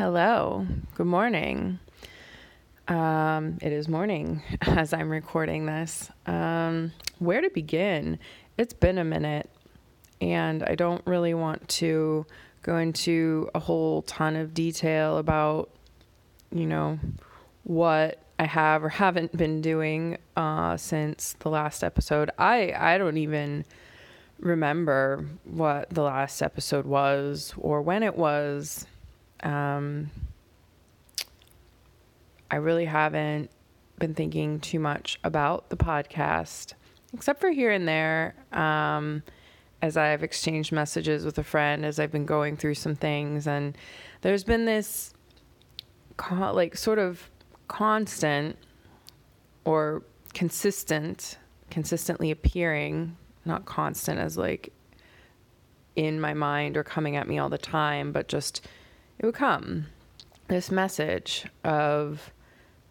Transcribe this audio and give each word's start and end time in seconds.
Hello. 0.00 0.66
Good 0.94 1.08
morning. 1.08 1.78
Um, 2.88 3.58
it 3.60 3.70
is 3.70 3.86
morning 3.86 4.42
as 4.62 4.94
I'm 4.94 5.10
recording 5.10 5.66
this. 5.66 6.10
Um, 6.24 6.92
where 7.18 7.42
to 7.42 7.50
begin? 7.50 8.18
It's 8.56 8.72
been 8.72 8.96
a 8.96 9.04
minute, 9.04 9.50
and 10.18 10.62
I 10.62 10.74
don't 10.74 11.06
really 11.06 11.34
want 11.34 11.68
to 11.68 12.24
go 12.62 12.78
into 12.78 13.50
a 13.54 13.58
whole 13.58 14.00
ton 14.00 14.36
of 14.36 14.54
detail 14.54 15.18
about, 15.18 15.68
you 16.50 16.64
know, 16.64 16.98
what 17.64 18.22
I 18.38 18.46
have 18.46 18.82
or 18.82 18.88
haven't 18.88 19.36
been 19.36 19.60
doing 19.60 20.16
uh, 20.34 20.78
since 20.78 21.36
the 21.40 21.50
last 21.50 21.84
episode. 21.84 22.30
I 22.38 22.72
I 22.74 22.96
don't 22.96 23.18
even 23.18 23.66
remember 24.38 25.26
what 25.44 25.90
the 25.90 26.04
last 26.04 26.40
episode 26.40 26.86
was 26.86 27.52
or 27.58 27.82
when 27.82 28.02
it 28.02 28.16
was. 28.16 28.86
Um, 29.42 30.10
I 32.50 32.56
really 32.56 32.84
haven't 32.84 33.50
been 33.98 34.14
thinking 34.14 34.60
too 34.60 34.80
much 34.80 35.18
about 35.24 35.70
the 35.70 35.76
podcast, 35.76 36.74
except 37.12 37.40
for 37.40 37.50
here 37.50 37.70
and 37.70 37.86
there. 37.86 38.34
Um, 38.52 39.22
as 39.82 39.96
I've 39.96 40.22
exchanged 40.22 40.72
messages 40.72 41.24
with 41.24 41.38
a 41.38 41.44
friend, 41.44 41.86
as 41.86 41.98
I've 41.98 42.12
been 42.12 42.26
going 42.26 42.56
through 42.56 42.74
some 42.74 42.94
things, 42.94 43.46
and 43.46 43.76
there's 44.20 44.44
been 44.44 44.66
this, 44.66 45.14
like, 46.30 46.76
sort 46.76 46.98
of 46.98 47.30
constant 47.68 48.58
or 49.64 50.02
consistent, 50.34 51.38
consistently 51.70 52.30
appearing, 52.30 53.16
not 53.44 53.64
constant 53.64 54.18
as 54.18 54.36
like 54.36 54.72
in 55.96 56.20
my 56.20 56.34
mind 56.34 56.76
or 56.76 56.84
coming 56.84 57.16
at 57.16 57.28
me 57.28 57.38
all 57.38 57.48
the 57.48 57.58
time, 57.58 58.12
but 58.12 58.28
just 58.28 58.66
it 59.20 59.26
would 59.26 59.34
come 59.34 59.86
this 60.48 60.70
message 60.70 61.46
of 61.62 62.32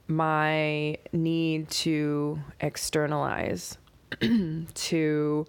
my 0.08 0.96
need 1.12 1.70
to 1.70 2.40
externalize, 2.62 3.78
to 4.76 5.46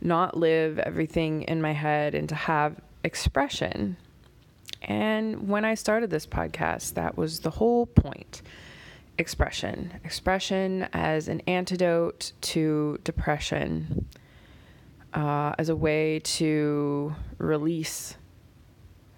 not 0.00 0.36
live 0.36 0.78
everything 0.78 1.42
in 1.42 1.60
my 1.60 1.72
head 1.72 2.14
and 2.14 2.28
to 2.30 2.34
have 2.34 2.80
expression. 3.04 3.96
And 4.82 5.46
when 5.46 5.66
I 5.66 5.74
started 5.74 6.08
this 6.08 6.26
podcast, 6.26 6.94
that 6.94 7.18
was 7.18 7.40
the 7.40 7.50
whole 7.50 7.84
point 7.84 8.40
expression. 9.18 9.92
Expression 10.04 10.88
as 10.94 11.28
an 11.28 11.40
antidote 11.46 12.32
to 12.40 12.98
depression, 13.04 14.06
uh, 15.12 15.52
as 15.58 15.68
a 15.68 15.76
way 15.76 16.18
to 16.20 17.14
release 17.36 18.16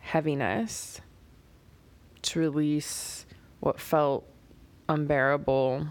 heaviness, 0.06 1.00
to 2.26 2.40
release 2.40 3.26
what 3.60 3.80
felt 3.80 4.28
unbearable, 4.88 5.88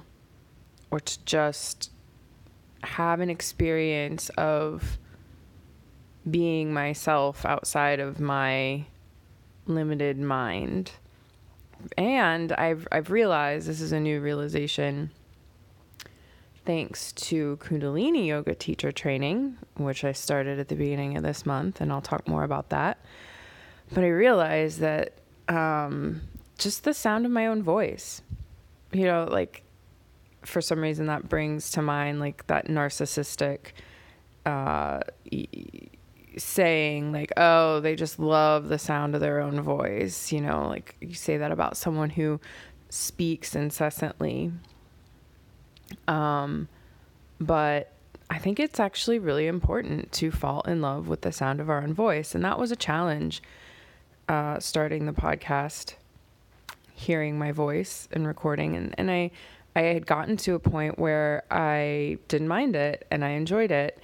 or 0.91 0.99
to 0.99 1.25
just 1.25 1.91
have 2.83 3.19
an 3.19 3.29
experience 3.29 4.29
of 4.37 4.97
being 6.29 6.73
myself 6.73 7.45
outside 7.45 7.99
of 7.99 8.19
my 8.19 8.85
limited 9.65 10.17
mind. 10.19 10.91
And 11.97 12.51
I've 12.53 12.87
I've 12.91 13.11
realized 13.11 13.67
this 13.67 13.81
is 13.81 13.91
a 13.91 13.99
new 13.99 14.21
realization 14.21 15.11
thanks 16.65 17.11
to 17.11 17.57
Kundalini 17.57 18.25
yoga 18.25 18.55
teacher 18.55 18.91
training, 18.91 19.57
which 19.75 20.03
I 20.03 20.13
started 20.13 20.59
at 20.59 20.67
the 20.67 20.75
beginning 20.75 21.15
of 21.15 21.23
this 21.23 21.45
month, 21.45 21.79
and 21.79 21.91
I'll 21.91 22.01
talk 22.01 22.27
more 22.27 22.43
about 22.43 22.69
that. 22.69 22.97
But 23.93 24.03
I 24.03 24.07
realized 24.07 24.79
that 24.79 25.19
um, 25.47 26.21
just 26.57 26.83
the 26.83 26.93
sound 26.93 27.25
of 27.25 27.31
my 27.31 27.47
own 27.47 27.61
voice, 27.63 28.21
you 28.91 29.05
know, 29.05 29.27
like 29.29 29.63
for 30.43 30.61
some 30.61 30.79
reason 30.79 31.07
that 31.07 31.27
brings 31.27 31.71
to 31.71 31.81
mind 31.81 32.19
like 32.19 32.45
that 32.47 32.67
narcissistic 32.67 33.71
uh, 34.45 34.99
saying, 36.37 37.11
like, 37.11 37.31
oh, 37.37 37.79
they 37.79 37.95
just 37.95 38.19
love 38.19 38.69
the 38.69 38.77
sound 38.77 39.15
of 39.15 39.21
their 39.21 39.39
own 39.39 39.59
voice. 39.61 40.31
You 40.31 40.41
know, 40.41 40.67
like 40.67 40.95
you 41.01 41.13
say 41.13 41.37
that 41.37 41.51
about 41.51 41.77
someone 41.77 42.11
who 42.11 42.39
speaks 42.89 43.55
incessantly. 43.55 44.51
Um, 46.07 46.67
but 47.39 47.91
I 48.29 48.37
think 48.37 48.59
it's 48.59 48.79
actually 48.79 49.19
really 49.19 49.47
important 49.47 50.11
to 50.13 50.31
fall 50.31 50.61
in 50.61 50.81
love 50.81 51.07
with 51.07 51.21
the 51.21 51.31
sound 51.31 51.59
of 51.59 51.69
our 51.69 51.81
own 51.81 51.93
voice. 51.93 52.35
And 52.35 52.43
that 52.43 52.59
was 52.59 52.71
a 52.71 52.75
challenge 52.75 53.41
uh, 54.27 54.59
starting 54.59 55.05
the 55.05 55.11
podcast, 55.13 55.95
hearing 56.93 57.37
my 57.37 57.51
voice 57.51 58.07
and 58.11 58.27
recording. 58.27 58.75
And, 58.75 58.95
and 58.97 59.11
I, 59.11 59.31
I 59.75 59.81
had 59.81 60.05
gotten 60.05 60.37
to 60.37 60.55
a 60.55 60.59
point 60.59 60.97
where 60.97 61.43
I 61.51 62.17
didn't 62.27 62.47
mind 62.47 62.75
it 62.75 63.05
and 63.11 63.23
I 63.23 63.29
enjoyed 63.29 63.71
it. 63.71 63.99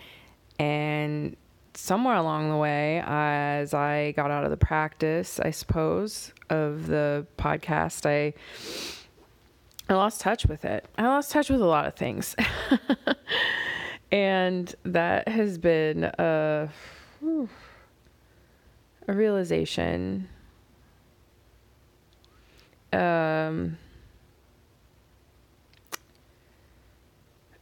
And 0.59 1.35
somewhere 1.73 2.15
along 2.15 2.49
the 2.49 2.57
way, 2.57 3.01
as 3.05 3.73
I 3.73 4.11
got 4.11 4.31
out 4.31 4.43
of 4.43 4.51
the 4.51 4.57
practice, 4.57 5.39
I 5.39 5.51
suppose, 5.51 6.33
of 6.49 6.87
the 6.87 7.25
podcast, 7.37 8.05
I 8.05 8.33
I 9.89 9.95
lost 9.95 10.21
touch 10.21 10.45
with 10.45 10.63
it. 10.63 10.85
I 10.97 11.03
lost 11.03 11.31
touch 11.31 11.49
with 11.49 11.61
a 11.61 11.65
lot 11.65 11.85
of 11.85 11.95
things. 11.95 12.33
and 14.11 14.73
that 14.83 15.27
has 15.27 15.57
been 15.57 16.05
a, 16.17 16.69
a 19.11 19.13
realization. 19.13 20.29
Um, 22.93 23.77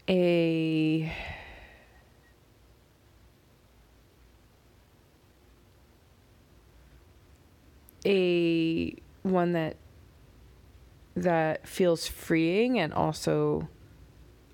a 0.07 1.11
a 8.05 8.95
one 9.23 9.51
that 9.53 9.75
that 11.15 11.67
feels 11.67 12.07
freeing 12.07 12.79
and 12.79 12.93
also 12.93 13.67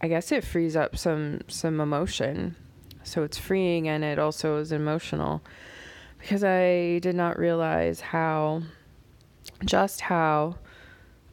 I 0.02 0.08
guess 0.08 0.32
it 0.32 0.44
frees 0.44 0.76
up 0.76 0.98
some 0.98 1.42
some 1.48 1.80
emotion. 1.80 2.56
So 3.04 3.24
it's 3.24 3.38
freeing 3.38 3.88
and 3.88 4.04
it 4.04 4.18
also 4.18 4.58
is 4.58 4.72
emotional 4.72 5.42
because 6.26 6.44
I 6.44 6.98
did 7.04 7.16
not 7.16 7.38
realize 7.38 8.02
how 8.02 8.64
just 9.64 10.02
how 10.02 10.56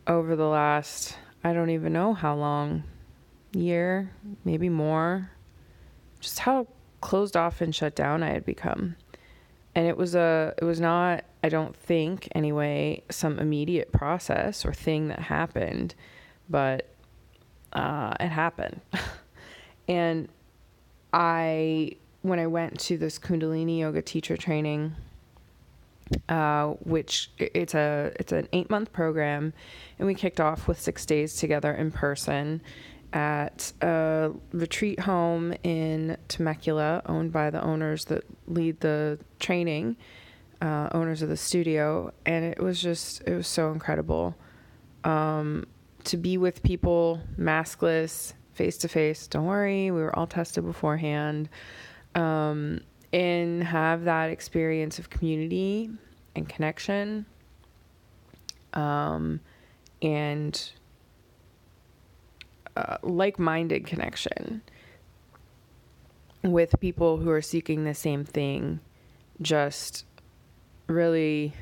over 0.06 0.36
the 0.36 0.46
last 0.46 1.16
I 1.42 1.54
don't 1.54 1.70
even 1.70 1.94
know 1.94 2.12
how 2.12 2.34
long 2.34 2.82
year, 3.54 4.12
maybe 4.44 4.68
more, 4.68 5.30
just 6.20 6.40
how 6.40 6.66
closed 7.00 7.38
off 7.38 7.62
and 7.62 7.74
shut 7.74 7.94
down 7.94 8.22
I 8.22 8.34
had 8.34 8.44
become. 8.44 8.96
And 9.74 9.86
it 9.86 9.96
was 9.96 10.14
a 10.14 10.52
it 10.58 10.64
was 10.64 10.78
not 10.78 11.24
I 11.42 11.48
don't 11.48 11.74
think, 11.74 12.28
anyway, 12.34 13.02
some 13.10 13.38
immediate 13.38 13.92
process 13.92 14.62
or 14.62 14.74
thing 14.74 15.08
that 15.08 15.20
happened, 15.20 15.94
but 16.50 16.94
uh, 17.72 18.12
it 18.20 18.28
happened. 18.28 18.82
and 19.88 20.28
I, 21.14 21.96
when 22.22 22.38
I 22.38 22.46
went 22.46 22.78
to 22.80 22.96
this 22.96 23.18
Kundalini 23.18 23.80
yoga 23.80 24.02
teacher 24.02 24.36
training, 24.36 24.94
uh, 26.28 26.68
which 26.84 27.30
it's 27.38 27.74
a 27.74 28.12
it's 28.18 28.32
an 28.32 28.48
eight 28.52 28.70
month 28.70 28.92
program, 28.92 29.52
and 29.98 30.06
we 30.06 30.14
kicked 30.14 30.40
off 30.40 30.68
with 30.68 30.80
six 30.80 31.04
days 31.04 31.36
together 31.36 31.72
in 31.72 31.90
person 31.90 32.60
at 33.12 33.72
a 33.82 34.32
retreat 34.52 35.00
home 35.00 35.54
in 35.62 36.16
Temecula, 36.28 37.02
owned 37.06 37.32
by 37.32 37.50
the 37.50 37.62
owners 37.62 38.06
that 38.06 38.24
lead 38.46 38.80
the 38.80 39.18
training 39.38 39.96
uh, 40.62 40.88
owners 40.92 41.22
of 41.22 41.28
the 41.28 41.36
studio, 41.36 42.12
and 42.24 42.44
it 42.44 42.62
was 42.62 42.80
just 42.80 43.22
it 43.26 43.34
was 43.34 43.48
so 43.48 43.72
incredible 43.72 44.36
um, 45.04 45.66
to 46.04 46.16
be 46.16 46.38
with 46.38 46.62
people 46.62 47.20
maskless, 47.38 48.32
face 48.54 48.76
to 48.78 48.88
face. 48.88 49.26
Don't 49.26 49.46
worry, 49.46 49.90
we 49.90 50.00
were 50.00 50.16
all 50.16 50.26
tested 50.26 50.64
beforehand, 50.64 51.48
um, 52.14 52.80
and 53.12 53.62
have 53.62 54.04
that 54.04 54.30
experience 54.30 54.98
of 54.98 55.10
community 55.10 55.90
and 56.34 56.48
connection, 56.48 57.26
um, 58.72 59.40
and 60.00 60.72
uh, 62.76 62.96
like-minded 63.02 63.86
connection 63.86 64.62
with 66.42 66.74
people 66.80 67.18
who 67.18 67.30
are 67.30 67.42
seeking 67.42 67.84
the 67.84 67.94
same 67.94 68.24
thing 68.24 68.80
just 69.40 70.04
really 70.88 71.52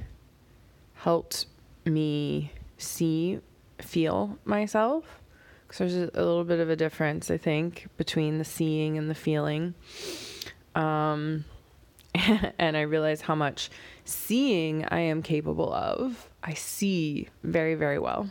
helped 0.95 1.47
me 1.85 2.53
see, 2.79 3.41
feel 3.79 4.39
myself. 4.45 5.21
Because 5.67 5.79
there's 5.79 6.11
a 6.15 6.25
little 6.25 6.45
bit 6.45 6.61
of 6.61 6.69
a 6.69 6.77
difference, 6.77 7.31
I 7.31 7.37
think, 7.37 7.89
between 7.97 8.39
the 8.39 8.45
seeing 8.45 8.99
and 8.99 9.09
the 9.09 9.15
feeling. 9.15 9.75
Um, 10.75 11.45
and 12.15 12.77
I 12.77 12.83
realize 12.83 13.21
how 13.21 13.35
much 13.35 13.71
seeing 14.05 14.85
I 14.87 15.01
am 15.01 15.23
capable 15.23 15.73
of. 15.73 16.29
I 16.43 16.55
see 16.55 17.29
very, 17.43 17.75
very 17.75 17.99
well. 17.99 18.29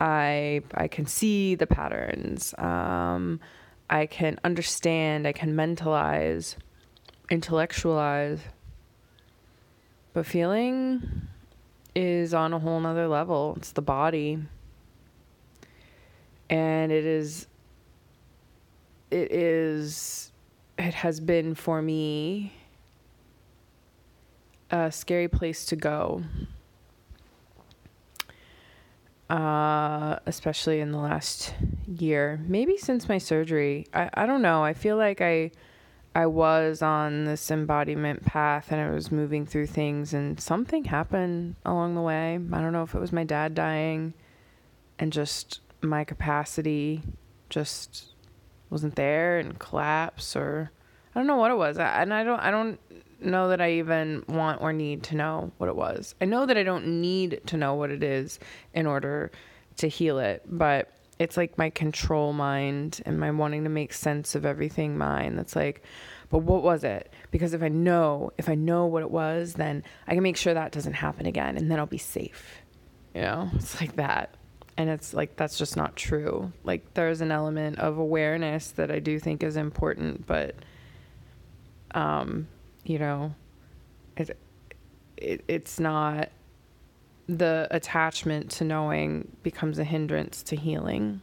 I 0.00 0.62
I 0.74 0.88
can 0.88 1.06
see 1.06 1.54
the 1.54 1.66
patterns. 1.66 2.54
Um, 2.58 3.40
I 3.88 4.06
can 4.06 4.38
understand. 4.44 5.26
I 5.26 5.32
can 5.32 5.54
mentalize, 5.54 6.56
intellectualize. 7.30 8.40
But 10.12 10.26
feeling 10.26 11.28
is 11.94 12.34
on 12.34 12.52
a 12.52 12.58
whole 12.58 12.80
nother 12.80 13.08
level. 13.08 13.54
It's 13.56 13.72
the 13.72 13.82
body. 13.82 14.38
And 16.50 16.92
it 16.92 17.04
is 17.04 17.46
it 19.10 19.32
is 19.32 20.32
it 20.78 20.94
has 20.94 21.20
been 21.20 21.54
for 21.54 21.82
me 21.82 22.52
a 24.70 24.90
scary 24.90 25.28
place 25.28 25.64
to 25.66 25.76
go. 25.76 26.22
Uh, 29.30 30.18
especially 30.26 30.80
in 30.80 30.92
the 30.92 30.98
last 30.98 31.54
year, 31.86 32.40
maybe 32.46 32.76
since 32.76 33.08
my 33.08 33.18
surgery. 33.18 33.86
I, 33.94 34.10
I 34.14 34.26
don't 34.26 34.42
know. 34.42 34.62
I 34.62 34.74
feel 34.74 34.96
like 34.96 35.20
I 35.20 35.50
I 36.14 36.26
was 36.26 36.82
on 36.82 37.24
this 37.24 37.50
embodiment 37.50 38.24
path 38.24 38.70
and 38.70 38.80
I 38.80 38.90
was 38.90 39.10
moving 39.10 39.46
through 39.46 39.66
things 39.66 40.14
and 40.14 40.38
something 40.38 40.84
happened 40.84 41.56
along 41.64 41.96
the 41.96 42.02
way. 42.02 42.38
I 42.52 42.60
don't 42.60 42.72
know 42.72 42.84
if 42.84 42.94
it 42.94 43.00
was 43.00 43.12
my 43.12 43.24
dad 43.24 43.54
dying 43.54 44.14
and 44.98 45.12
just 45.12 45.60
my 45.82 46.04
capacity 46.04 47.02
just 47.50 48.13
wasn't 48.74 48.96
there 48.96 49.38
and 49.38 49.58
collapse 49.58 50.34
or 50.34 50.70
I 51.14 51.20
don't 51.20 51.28
know 51.28 51.36
what 51.36 51.52
it 51.52 51.56
was. 51.56 51.78
I, 51.78 52.02
and 52.02 52.12
I 52.12 52.24
don't 52.24 52.40
I 52.40 52.50
don't 52.50 52.78
know 53.20 53.48
that 53.48 53.60
I 53.60 53.74
even 53.74 54.24
want 54.28 54.60
or 54.60 54.72
need 54.72 55.04
to 55.04 55.14
know 55.14 55.52
what 55.58 55.68
it 55.68 55.76
was. 55.76 56.14
I 56.20 56.24
know 56.24 56.44
that 56.44 56.58
I 56.58 56.64
don't 56.64 57.00
need 57.00 57.40
to 57.46 57.56
know 57.56 57.74
what 57.74 57.90
it 57.90 58.02
is 58.02 58.40
in 58.74 58.86
order 58.86 59.30
to 59.76 59.86
heal 59.86 60.18
it, 60.18 60.42
but 60.46 60.90
it's 61.20 61.36
like 61.36 61.56
my 61.56 61.70
control 61.70 62.32
mind 62.32 63.00
and 63.06 63.20
my 63.20 63.30
wanting 63.30 63.62
to 63.62 63.70
make 63.70 63.92
sense 63.92 64.34
of 64.34 64.44
everything 64.44 64.98
mind 64.98 65.38
that's 65.38 65.54
like 65.54 65.82
but 66.28 66.38
what 66.38 66.64
was 66.64 66.82
it 66.82 67.12
because 67.30 67.54
if 67.54 67.62
i 67.62 67.68
know 67.68 68.32
if 68.36 68.48
i 68.48 68.54
know 68.56 68.86
what 68.86 69.02
it 69.02 69.10
was 69.12 69.54
then 69.54 69.84
i 70.08 70.14
can 70.14 70.24
make 70.24 70.36
sure 70.36 70.52
that 70.52 70.72
doesn't 70.72 70.94
happen 70.94 71.24
again 71.24 71.56
and 71.56 71.70
then 71.70 71.78
i'll 71.78 71.86
be 71.86 71.98
safe 71.98 72.58
you 73.14 73.20
know 73.20 73.48
it's 73.54 73.80
like 73.80 73.94
that 73.94 74.34
and 74.76 74.90
it's 74.90 75.14
like 75.14 75.36
that's 75.36 75.56
just 75.56 75.76
not 75.76 75.94
true 75.96 76.52
like 76.64 76.94
there's 76.94 77.20
an 77.20 77.30
element 77.30 77.78
of 77.78 77.98
awareness 77.98 78.70
that 78.72 78.90
i 78.90 78.98
do 78.98 79.18
think 79.18 79.42
is 79.42 79.56
important 79.56 80.26
but 80.26 80.54
um 81.94 82.46
you 82.84 82.98
know 82.98 83.34
it, 84.16 84.36
it 85.16 85.44
it's 85.48 85.78
not 85.78 86.30
the 87.28 87.66
attachment 87.70 88.50
to 88.50 88.64
knowing 88.64 89.28
becomes 89.42 89.78
a 89.78 89.84
hindrance 89.84 90.42
to 90.44 90.56
healing. 90.56 91.20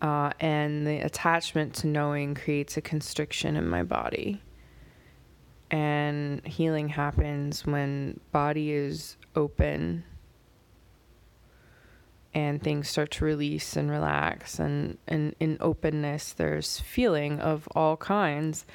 Uh, 0.00 0.30
and 0.40 0.86
the 0.86 0.98
attachment 0.98 1.74
to 1.74 1.86
knowing 1.86 2.34
creates 2.34 2.76
a 2.76 2.80
constriction 2.80 3.56
in 3.56 3.66
my 3.66 3.82
body. 3.82 4.40
And 5.70 6.46
healing 6.46 6.88
happens 6.88 7.66
when 7.66 8.20
body 8.30 8.70
is 8.70 9.16
open 9.34 10.04
and 12.36 12.62
things 12.62 12.86
start 12.86 13.10
to 13.12 13.24
release 13.24 13.78
and 13.78 13.90
relax 13.90 14.58
and, 14.58 14.98
and 15.08 15.34
in 15.40 15.56
openness 15.58 16.34
there's 16.34 16.80
feeling 16.80 17.40
of 17.40 17.66
all 17.74 17.96
kinds. 17.96 18.66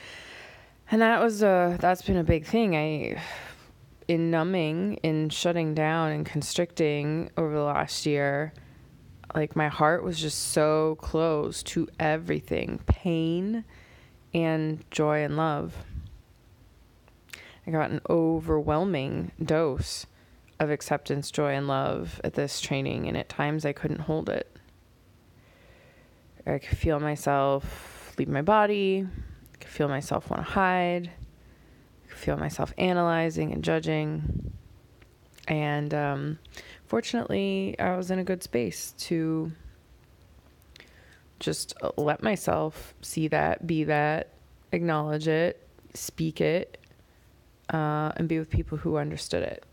And 0.89 1.03
that 1.03 1.21
was 1.21 1.43
a 1.43 1.77
that's 1.79 2.01
been 2.01 2.17
a 2.17 2.23
big 2.23 2.43
thing. 2.43 2.75
I 2.75 3.21
in 4.07 4.31
numbing, 4.31 4.95
in 5.03 5.29
shutting 5.29 5.75
down 5.75 6.09
and 6.09 6.25
constricting 6.25 7.29
over 7.37 7.53
the 7.53 7.61
last 7.61 8.07
year, 8.07 8.51
like 9.35 9.55
my 9.55 9.67
heart 9.67 10.03
was 10.03 10.19
just 10.19 10.39
so 10.39 10.97
close 10.99 11.61
to 11.61 11.87
everything 11.99 12.79
pain 12.87 13.63
and 14.33 14.83
joy 14.89 15.23
and 15.23 15.37
love. 15.37 15.75
I 17.67 17.69
got 17.69 17.91
an 17.91 18.01
overwhelming 18.09 19.33
dose 19.41 20.07
of 20.61 20.69
acceptance, 20.69 21.31
joy, 21.31 21.53
and 21.53 21.67
love 21.67 22.21
at 22.23 22.35
this 22.35 22.61
training, 22.61 23.07
and 23.07 23.17
at 23.17 23.27
times 23.27 23.65
I 23.65 23.73
couldn't 23.73 24.01
hold 24.01 24.29
it. 24.29 24.47
I 26.45 26.59
could 26.59 26.77
feel 26.77 26.99
myself 26.99 28.13
leave 28.17 28.27
my 28.27 28.41
body, 28.41 29.07
I 29.53 29.57
could 29.57 29.69
feel 29.69 29.87
myself 29.87 30.29
want 30.29 30.45
to 30.45 30.51
hide 30.51 31.11
I 32.05 32.09
could 32.09 32.17
feel 32.17 32.37
myself 32.37 32.73
analyzing 32.77 33.51
and 33.53 33.63
judging. 33.63 34.53
And 35.47 35.93
um, 35.93 36.39
fortunately, 36.85 37.75
I 37.79 37.95
was 37.95 38.11
in 38.11 38.19
a 38.19 38.23
good 38.23 38.43
space 38.43 38.93
to 38.99 39.51
just 41.39 41.73
let 41.97 42.21
myself 42.21 42.93
see 43.01 43.27
that, 43.29 43.65
be 43.65 43.85
that, 43.85 44.33
acknowledge 44.71 45.27
it, 45.27 45.67
speak 45.93 46.41
it, 46.41 46.77
uh, 47.73 48.11
and 48.15 48.27
be 48.27 48.37
with 48.37 48.49
people 48.49 48.77
who 48.77 48.97
understood 48.97 49.43
it. 49.43 49.65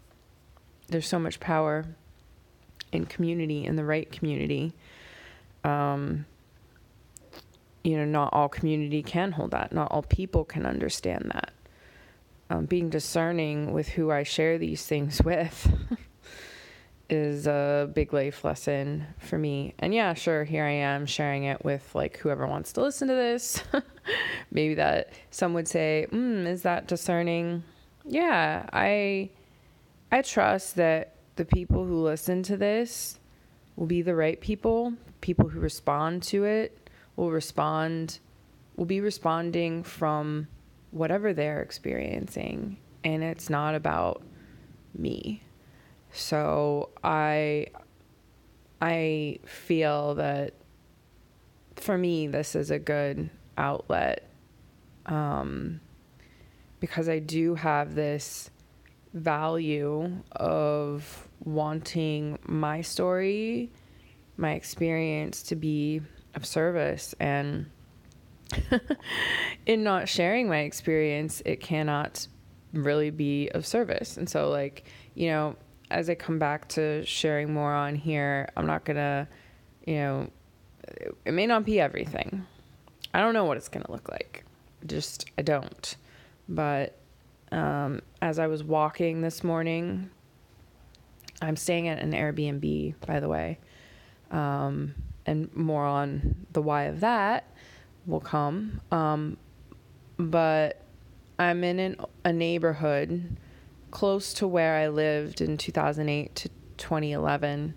There's 0.89 1.07
so 1.07 1.19
much 1.19 1.41
power 1.41 1.85
in 2.93 3.07
community, 3.07 3.65
in 3.65 3.77
the 3.77 3.85
right 3.85 4.11
community. 4.11 4.73
Um, 5.65 6.27
you 7.85 7.97
know, 7.97 8.05
not 8.05 8.33
all 8.33 8.49
community 8.49 9.03
can 9.03 9.33
hold 9.33 9.53
that. 9.53 9.73
Not 9.73 9.91
all 9.91 10.03
people 10.03 10.45
can 10.45 10.67
understand 10.67 11.31
that 11.33 11.53
um, 12.51 12.65
being 12.65 12.91
discerning 12.91 13.73
with 13.73 13.89
who 13.89 14.11
I 14.11 14.23
share 14.23 14.59
these 14.59 14.85
things 14.87 15.23
with 15.25 15.69
is 17.11 17.47
a 17.47 17.91
big 17.95 18.13
life 18.13 18.45
lesson 18.45 19.07
for 19.19 19.39
me. 19.39 19.75
And 19.79 19.95
yeah, 19.95 20.15
sure, 20.15 20.45
here 20.45 20.65
I 20.65 20.73
am 20.73 21.07
sharing 21.07 21.45
it 21.45 21.65
with 21.65 21.95
like 21.95 22.19
whoever 22.19 22.47
wants 22.47 22.73
to 22.75 22.83
listen 22.83 23.09
to 23.09 23.15
this. 23.15 23.63
Maybe 24.51 24.75
that 24.75 25.13
some 25.31 25.55
would 25.55 25.69
say, 25.69 26.07
mm, 26.11 26.47
"Is 26.47 26.63
that 26.63 26.87
discerning?" 26.87 27.63
Yeah, 28.05 28.69
I 28.73 29.31
I 30.11 30.23
trust 30.23 30.77
that 30.77 31.15
the 31.37 31.45
people 31.45 31.85
who 31.85 32.03
listen 32.03 32.43
to 32.45 32.57
this 32.57 33.19
will 33.77 33.87
be 33.87 34.03
the 34.03 34.15
right 34.15 34.41
people. 34.41 34.95
People 35.21 35.49
who 35.49 35.61
respond 35.61 36.23
to 36.25 36.45
it 36.45 36.91
will 37.17 37.31
respond 37.31 38.19
will 38.77 38.87
be 38.87 39.01
responding 39.01 39.83
from 39.83 40.47
whatever 40.93 41.33
they're 41.35 41.61
experiencing 41.61 42.79
and 43.05 43.23
it's 43.23 43.51
not 43.51 43.75
about 43.75 44.23
me. 44.95 45.43
So 46.13 46.91
I 47.03 47.67
I 48.81 49.41
feel 49.45 50.15
that 50.15 50.55
for 51.77 51.99
me 51.99 52.27
this 52.27 52.55
is 52.55 52.71
a 52.71 52.79
good 52.79 53.31
outlet 53.57 54.29
um, 55.07 55.81
because 56.81 57.09
I 57.09 57.19
do 57.19 57.55
have 57.55 57.95
this 57.95 58.51
value 59.15 60.23
of 60.33 61.29
wanting 61.45 62.39
my 62.47 62.81
story, 62.81 63.71
my 64.37 64.53
experience 64.53 65.43
to 65.45 65.57
be 65.57 66.01
of 66.35 66.45
service 66.45 67.15
and 67.19 67.67
in 69.67 69.83
not 69.83 70.09
sharing 70.09 70.49
my 70.49 70.61
experience, 70.61 71.43
it 71.45 71.61
cannot 71.61 72.27
really 72.73 73.11
be 73.11 73.49
of 73.51 73.67
service. 73.67 74.17
And 74.17 74.29
so, 74.29 74.51
like, 74.51 74.85
you 75.15 75.29
know, 75.29 75.57
as 75.91 76.11
I 76.11 76.15
come 76.15 76.39
back 76.39 76.69
to 76.71 77.05
sharing 77.05 77.53
more 77.53 77.75
on 77.75 77.95
here, 77.95 78.49
I'm 78.57 78.67
not 78.67 78.85
gonna, 78.85 79.29
you 79.87 79.95
know, 79.95 80.31
it 81.25 81.33
may 81.33 81.47
not 81.47 81.65
be 81.65 81.81
everything. 81.81 82.47
I 83.13 83.21
don't 83.21 83.35
know 83.35 83.45
what 83.45 83.57
it's 83.57 83.69
gonna 83.69 83.91
look 83.91 84.09
like. 84.09 84.45
Just, 84.87 85.27
I 85.37 85.43
don't. 85.43 85.97
But 86.49 86.98
um, 87.53 88.01
as 88.21 88.39
I 88.39 88.47
was 88.47 88.63
walking 88.63 89.21
this 89.23 89.43
morning, 89.43 90.11
I'm 91.41 91.57
staying 91.57 91.89
at 91.89 92.01
an 92.01 92.13
Airbnb, 92.13 92.95
by 93.07 93.21
the 93.21 93.29
way, 93.29 93.59
um, 94.31 94.95
and 95.27 95.55
more 95.55 95.85
on 95.85 96.47
the 96.53 96.63
why 96.63 96.85
of 96.85 97.01
that 97.01 97.51
will 98.07 98.21
come. 98.21 98.81
Um, 98.91 99.37
but 100.19 100.83
I'm 101.39 101.63
in 101.63 101.79
an, 101.79 101.97
a 102.25 102.33
neighborhood 102.33 103.37
close 103.91 104.33
to 104.35 104.47
where 104.47 104.77
I 104.77 104.89
lived 104.89 105.41
in 105.41 105.57
2008 105.57 106.35
to 106.35 106.49
2011. 106.79 107.75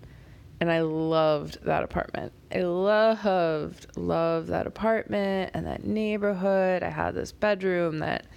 And 0.60 0.72
I 0.72 0.82
loved 0.82 1.64
that 1.64 1.84
apartment. 1.84 2.34
I 2.54 2.60
loved, 2.60 3.98
loved 3.98 4.50
that 4.50 4.68
apartment 4.68 5.52
and 5.56 5.66
that 5.66 5.84
neighborhood. 5.84 6.84
I 6.84 6.90
had 6.90 7.16
this 7.16 7.32
bedroom 7.32 8.00
that 8.00 8.28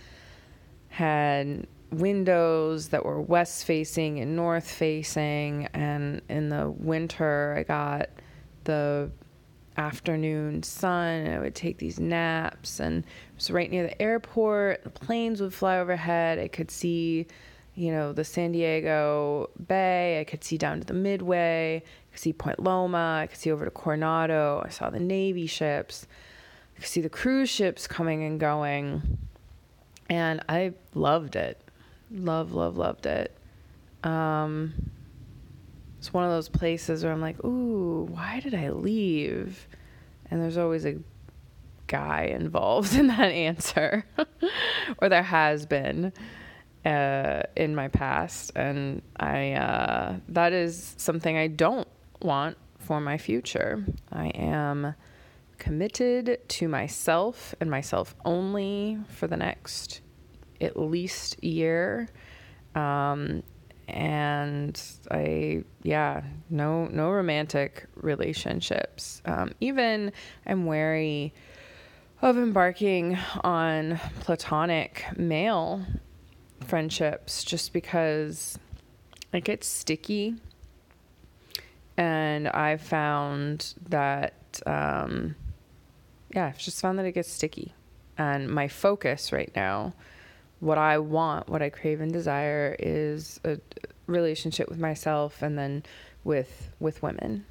had 0.95 1.67
windows 1.91 2.91
that 2.91 3.05
were 3.05 3.21
west 3.21 3.65
facing 3.65 4.21
and 4.21 4.37
north 4.37 4.71
facing. 4.71 5.67
And 5.75 6.23
in 6.29 6.51
the 6.51 6.71
winter, 6.71 7.57
I 7.59 7.65
got 7.65 8.11
the 8.63 9.11
afternoon 9.77 10.63
sun 10.63 11.27
and 11.27 11.35
I 11.35 11.41
would 11.41 11.57
take 11.57 11.79
these 11.79 11.99
naps 11.99 12.79
and 12.79 13.03
it 13.03 13.35
was 13.35 13.51
right 13.51 13.69
near 13.69 13.83
the 13.83 14.01
airport. 14.01 14.85
The 14.85 14.91
planes 14.91 15.41
would 15.41 15.53
fly 15.53 15.79
overhead. 15.79 16.39
I 16.39 16.47
could 16.47 16.71
see, 16.71 17.27
you 17.75 17.91
know, 17.91 18.13
the 18.13 18.23
San 18.23 18.53
Diego 18.53 19.51
Bay. 19.67 20.21
I 20.21 20.25
could 20.25 20.45
see 20.45 20.57
down 20.57 20.79
to 20.79 20.87
the 20.87 20.95
Midway. 20.95 21.83
I 21.85 22.13
could 22.13 22.21
see 22.21 22.33
Point 22.33 22.61
Loma. 22.61 23.19
I 23.23 23.27
could 23.27 23.39
see 23.39 23.51
over 23.51 23.65
to 23.65 23.71
Coronado. 23.73 24.63
I 24.65 24.69
saw 24.69 24.91
the 24.91 25.01
Navy 25.01 25.47
ships. 25.47 26.07
I 26.77 26.83
could 26.83 26.89
see 26.89 27.01
the 27.01 27.09
cruise 27.09 27.51
ships 27.51 27.89
coming 27.89 28.23
and 28.23 28.39
going. 28.39 29.19
And 30.09 30.43
I 30.49 30.73
loved 30.95 31.37
it. 31.37 31.61
Love, 32.11 32.53
love, 32.53 32.77
loved 32.77 33.07
it. 33.07 33.37
Um, 34.03 34.75
it's 35.99 36.13
one 36.13 36.25
of 36.25 36.31
those 36.31 36.49
places 36.49 37.03
where 37.03 37.13
I'm 37.13 37.21
like, 37.21 37.43
ooh, 37.45 38.07
why 38.11 38.41
did 38.41 38.55
I 38.55 38.71
leave? 38.71 39.67
And 40.31 40.41
there's 40.41 40.59
always 40.59 40.85
a 40.85 40.97
guy 41.87 42.25
involved 42.25 42.95
in 42.99 43.07
that 43.09 43.31
answer, 43.31 44.05
or 44.99 45.09
there 45.09 45.23
has 45.23 45.67
been 45.67 46.13
uh, 46.85 47.43
in 47.57 47.75
my 47.75 47.89
past, 47.89 48.53
and 48.55 49.01
I 49.17 49.53
uh, 49.53 50.17
that 50.29 50.53
is 50.53 50.95
something 50.99 51.37
I 51.37 51.47
don't 51.47 51.89
want 52.21 52.59
for 52.79 53.01
my 53.01 53.17
future. 53.17 53.85
I 54.13 54.29
am 54.29 54.95
committed 55.65 56.39
to 56.47 56.69
myself 56.69 57.55
and 57.59 57.71
myself 57.71 58.15
only 58.27 58.99
for 59.09 59.27
the 59.27 59.37
next 59.37 60.03
at 60.61 60.79
least 60.79 61.43
year. 61.43 62.07
Um, 62.75 63.43
and 63.89 64.81
I 65.11 65.65
yeah 65.83 66.23
no 66.51 66.87
no 66.87 67.11
romantic 67.11 67.87
relationships. 67.97 69.23
Um, 69.25 69.53
even 69.61 70.13
I'm 70.47 70.67
wary 70.67 71.33
of 72.21 72.37
embarking 72.37 73.17
on 73.43 73.99
platonic 74.21 75.07
male 75.17 75.83
friendships 76.67 77.43
just 77.43 77.73
because 77.73 78.59
it 79.33 79.45
gets 79.45 79.67
sticky, 79.67 80.35
and 81.97 82.49
I've 82.49 82.83
found 82.83 83.75
that 83.89 84.61
um, 84.67 85.37
yeah 86.35 86.47
I've 86.47 86.59
just 86.59 86.81
found 86.81 86.99
that 86.99 87.07
it 87.07 87.13
gets 87.13 87.31
sticky, 87.31 87.75
and 88.19 88.49
my 88.49 88.69
focus 88.69 89.33
right 89.33 89.53
now 89.55 89.95
what 90.65 90.79
I 90.79 90.99
want, 90.99 91.49
what 91.49 91.61
I 91.61 91.69
crave 91.69 92.01
and 92.01 92.11
desire 92.11 92.75
is 92.79 93.39
a 93.45 93.59
relationship 94.07 94.69
with 94.69 94.79
myself 94.79 95.43
and 95.43 95.59
then 95.59 95.83
with 96.25 96.73
with 96.81 97.03
women, 97.03 97.45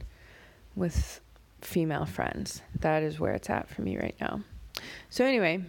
with 0.76 1.22
female 1.62 2.06
friends. 2.06 2.62
That 2.80 3.04
is 3.04 3.20
where 3.20 3.34
it's 3.34 3.50
at 3.52 3.70
for 3.70 3.84
me 3.84 3.98
right 3.98 4.16
now. 4.20 4.42
So 5.12 5.26
anyway, 5.26 5.64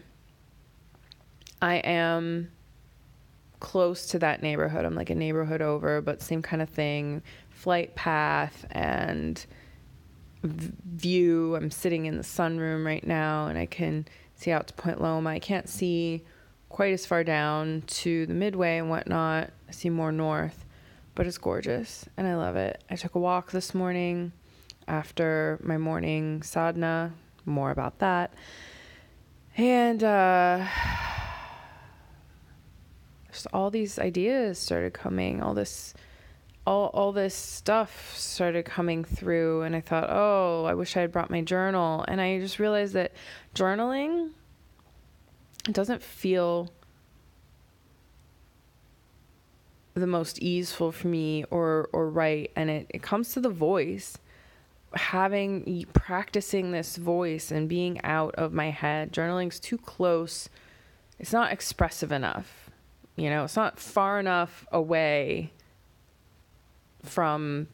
I 1.61 1.77
am 1.77 2.51
close 3.61 4.07
to 4.09 4.19
that 4.21 4.43
neighborhood. 4.43 4.87
I'm 4.87 4.95
like 4.95 5.11
a 5.11 5.15
neighborhood 5.15 5.61
over, 5.61 6.01
but 6.01 6.23
same 6.23 6.41
kind 6.41 6.63
of 6.63 6.71
thing, 6.71 7.23
flight 7.51 7.95
path 7.95 8.65
and 8.71 9.45
view. 10.45 11.57
I'm 11.57 11.71
sitting 11.71 12.07
in 12.07 12.17
the 12.17 12.23
sunroom 12.23 12.85
right 12.85 13.07
now 13.07 13.47
and 13.47 13.59
I 13.59 13.67
can 13.67 14.07
see 14.37 14.51
out 14.51 14.67
to 14.69 14.75
Point 14.75 15.01
Loma. 15.01 15.31
I 15.31 15.39
can't 15.39 15.69
see 15.69 16.25
quite 16.69 16.93
as 16.93 17.07
far 17.07 17.25
down 17.25 17.83
to 17.87 18.27
the 18.27 18.35
midway 18.35 18.79
and 18.79 18.91
whatnot. 18.91 19.51
I 19.69 19.73
see 19.73 19.91
more 19.91 20.13
north, 20.13 20.65
but 21.15 21.27
it's 21.27 21.39
gorgeous 21.39 22.07
and 22.17 22.27
I 22.27 22.37
love 22.37 22.57
it. 22.57 22.83
I 22.91 22.97
took 22.97 23.15
a 23.15 23.21
walk 23.21 23.53
this 23.53 23.75
morning 23.75 24.33
after 24.87 25.59
my 25.63 25.79
morning 25.79 26.43
sadhana. 26.43 27.13
More 27.47 27.71
about 27.71 27.99
that. 27.99 28.33
And 29.57 30.03
uh, 30.03 30.67
just 33.33 33.47
all 33.53 33.71
these 33.71 33.99
ideas 33.99 34.59
started 34.59 34.95
coming, 34.95 35.43
all 35.43 35.55
this 35.55 35.95
all 36.67 36.91
all 36.95 37.13
this 37.13 37.35
stuff 37.35 38.17
started 38.17 38.65
coming 38.65 39.05
through 39.05 39.63
and 39.63 39.77
I 39.77 39.81
thought, 39.81 40.09
"Oh, 40.09 40.65
I 40.65 40.75
wish 40.75 40.97
I 40.97 41.01
had 41.01 41.13
brought 41.13 41.31
my 41.31 41.43
journal." 41.43 42.05
And 42.09 42.21
I 42.21 42.39
just 42.39 42.59
realized 42.59 42.95
that 42.95 43.13
journaling 43.55 44.31
it 45.69 45.75
doesn't 45.75 46.03
feel 46.03 46.71
the 49.95 50.07
most 50.07 50.39
easeful 50.41 50.91
for 50.93 51.09
me 51.09 51.45
or 51.51 51.89
or 51.93 52.09
right 52.09 52.51
and 52.57 52.69
it, 52.71 52.87
it 52.91 53.03
comes 53.03 53.33
to 53.35 53.41
the 53.41 53.51
voice. 53.51 54.19
Having 54.95 55.87
practicing 55.93 56.71
this 56.71 56.97
voice 56.97 57.51
and 57.51 57.69
being 57.69 58.01
out 58.05 58.35
of 58.37 58.53
my 58.53 58.71
head 58.71 59.13
journaling's 59.13 59.59
too 59.59 59.77
close. 59.79 60.49
It's 61.19 61.33
not 61.33 61.53
expressive 61.53 62.13
enough 62.13 62.65
you 63.17 63.31
know? 63.31 63.45
It's 63.45 63.57
not 63.57 63.79
far 63.79 64.19
enough 64.19 64.67
away 64.73 65.53
from 67.05 67.69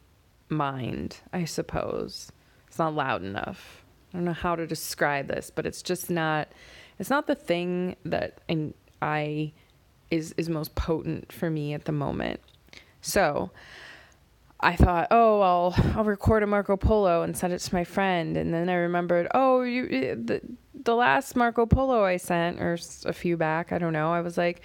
mind 0.49 1.17
i 1.33 1.45
suppose 1.45 2.31
it's 2.67 2.77
not 2.77 2.93
loud 2.93 3.23
enough 3.23 3.83
i 4.13 4.17
don't 4.17 4.25
know 4.25 4.33
how 4.33 4.55
to 4.55 4.67
describe 4.67 5.27
this 5.27 5.49
but 5.49 5.65
it's 5.65 5.81
just 5.81 6.09
not 6.09 6.47
it's 6.99 7.09
not 7.09 7.25
the 7.25 7.33
thing 7.33 7.95
that 8.05 8.41
I 9.01 9.53
is 10.11 10.33
is 10.37 10.49
most 10.49 10.75
potent 10.75 11.31
for 11.31 11.49
me 11.49 11.73
at 11.73 11.85
the 11.85 11.91
moment. 11.91 12.39
So 13.01 13.51
I 14.59 14.75
thought, 14.75 15.07
oh, 15.09 15.41
I'll 15.41 15.73
I'll 15.95 16.03
record 16.03 16.43
a 16.43 16.47
Marco 16.47 16.77
Polo 16.77 17.23
and 17.23 17.35
send 17.35 17.53
it 17.53 17.59
to 17.59 17.73
my 17.73 17.83
friend, 17.83 18.37
and 18.37 18.53
then 18.53 18.69
I 18.69 18.75
remembered, 18.75 19.27
oh, 19.33 19.61
you 19.63 19.87
eh, 19.89 20.15
the 20.15 20.41
the 20.73 20.95
last 20.95 21.35
Marco 21.35 21.65
Polo 21.65 22.03
I 22.03 22.17
sent 22.17 22.59
or 22.59 22.77
a 23.05 23.13
few 23.13 23.37
back, 23.37 23.71
I 23.71 23.79
don't 23.79 23.93
know. 23.93 24.13
I 24.13 24.21
was 24.21 24.37
like, 24.37 24.61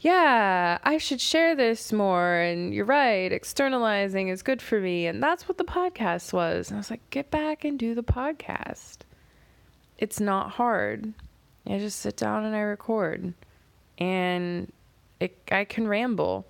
yeah, 0.00 0.78
I 0.82 0.96
should 0.96 1.20
share 1.20 1.54
this 1.54 1.92
more, 1.92 2.34
and 2.36 2.72
you're 2.72 2.86
right, 2.86 3.30
externalizing 3.30 4.28
is 4.28 4.42
good 4.42 4.62
for 4.62 4.80
me, 4.80 5.06
and 5.06 5.22
that's 5.22 5.46
what 5.46 5.58
the 5.58 5.64
podcast 5.64 6.32
was. 6.32 6.70
And 6.70 6.76
I 6.76 6.80
was 6.80 6.90
like, 6.90 7.08
get 7.10 7.30
back 7.30 7.64
and 7.64 7.78
do 7.78 7.94
the 7.94 8.02
podcast. 8.02 8.98
It's 9.98 10.18
not 10.18 10.52
hard. 10.52 11.12
I 11.66 11.78
just 11.78 11.98
sit 11.98 12.16
down 12.16 12.46
and 12.46 12.56
I 12.56 12.60
record. 12.60 13.34
And 13.98 14.72
it, 15.20 15.36
I 15.52 15.64
can 15.64 15.86
ramble. 15.86 16.46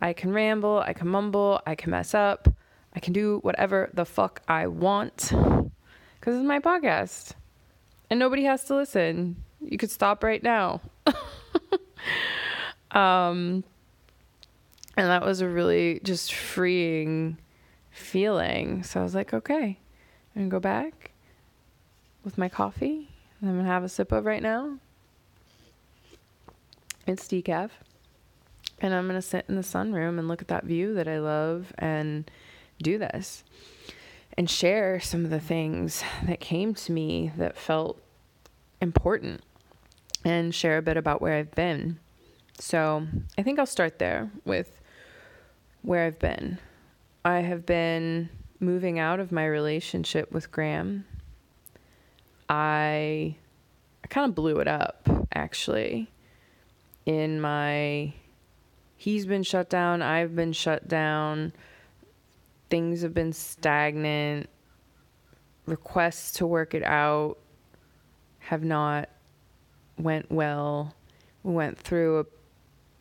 I 0.00 0.14
can 0.14 0.32
ramble, 0.32 0.78
I 0.78 0.92
can 0.94 1.08
mumble, 1.08 1.60
I 1.66 1.74
can 1.74 1.90
mess 1.90 2.14
up, 2.14 2.48
I 2.94 3.00
can 3.00 3.12
do 3.12 3.38
whatever 3.40 3.90
the 3.94 4.04
fuck 4.04 4.42
I 4.48 4.66
want. 4.66 5.28
Because 5.28 6.36
it's 6.36 6.44
my 6.44 6.58
podcast. 6.58 7.32
And 8.08 8.18
nobody 8.18 8.44
has 8.44 8.64
to 8.64 8.76
listen. 8.76 9.36
You 9.60 9.76
could 9.78 9.90
stop 9.90 10.24
right 10.24 10.42
now. 10.42 10.80
um, 12.94 13.64
and 14.96 15.08
that 15.08 15.24
was 15.24 15.40
a 15.40 15.48
really 15.48 16.00
just 16.02 16.32
freeing 16.32 17.36
feeling. 17.90 18.82
So 18.82 19.00
I 19.00 19.02
was 19.02 19.14
like, 19.14 19.34
okay, 19.34 19.78
I'm 20.34 20.44
to 20.44 20.48
go 20.48 20.60
back 20.60 21.10
with 22.24 22.38
my 22.38 22.48
coffee 22.48 23.10
I'm 23.48 23.56
gonna 23.58 23.68
have 23.68 23.84
a 23.84 23.88
sip 23.88 24.12
of 24.12 24.24
right 24.24 24.42
now. 24.42 24.78
It's 27.06 27.26
decaf. 27.26 27.70
And 28.80 28.94
I'm 28.94 29.06
gonna 29.06 29.22
sit 29.22 29.44
in 29.48 29.56
the 29.56 29.62
sunroom 29.62 30.18
and 30.18 30.28
look 30.28 30.40
at 30.40 30.48
that 30.48 30.64
view 30.64 30.94
that 30.94 31.08
I 31.08 31.18
love 31.18 31.72
and 31.78 32.30
do 32.82 32.98
this 32.98 33.44
and 34.36 34.48
share 34.48 34.98
some 34.98 35.24
of 35.24 35.30
the 35.30 35.40
things 35.40 36.02
that 36.26 36.40
came 36.40 36.74
to 36.74 36.92
me 36.92 37.32
that 37.36 37.56
felt 37.56 38.02
important 38.80 39.42
and 40.24 40.54
share 40.54 40.78
a 40.78 40.82
bit 40.82 40.96
about 40.96 41.20
where 41.20 41.34
I've 41.34 41.54
been. 41.54 41.98
So 42.58 43.06
I 43.36 43.42
think 43.42 43.58
I'll 43.58 43.66
start 43.66 43.98
there 43.98 44.30
with 44.44 44.80
where 45.82 46.06
I've 46.06 46.18
been. 46.18 46.58
I 47.24 47.38
have 47.40 47.66
been 47.66 48.28
moving 48.60 48.98
out 48.98 49.20
of 49.20 49.32
my 49.32 49.46
relationship 49.46 50.30
with 50.32 50.50
Graham 50.50 51.04
I 52.48 53.36
I 54.02 54.06
kind 54.08 54.28
of 54.28 54.34
blew 54.34 54.58
it 54.58 54.68
up 54.68 55.08
actually 55.34 56.10
in 57.06 57.40
my 57.40 58.12
he's 58.96 59.26
been 59.26 59.42
shut 59.42 59.68
down, 59.68 60.02
I've 60.02 60.34
been 60.36 60.52
shut 60.52 60.88
down. 60.88 61.52
Things 62.70 63.02
have 63.02 63.14
been 63.14 63.32
stagnant. 63.32 64.48
Requests 65.66 66.32
to 66.32 66.46
work 66.46 66.74
it 66.74 66.82
out 66.82 67.38
have 68.38 68.64
not 68.64 69.08
went 69.98 70.30
well. 70.30 70.94
We 71.42 71.52
went 71.52 71.78
through 71.78 72.20
a 72.20 72.24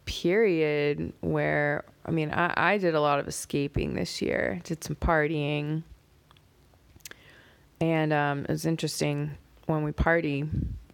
period 0.05 1.13
where 1.21 1.85
I 2.05 2.11
mean 2.11 2.31
I, 2.31 2.53
I 2.55 2.77
did 2.77 2.95
a 2.95 3.01
lot 3.01 3.19
of 3.19 3.27
escaping 3.27 3.93
this 3.93 4.21
year. 4.21 4.61
Did 4.63 4.83
some 4.83 4.95
partying 4.95 5.83
and 7.83 8.13
um, 8.13 8.39
it 8.43 8.49
was 8.49 8.65
interesting 8.65 9.31
when 9.65 9.83
we 9.83 9.91
party, 9.91 10.45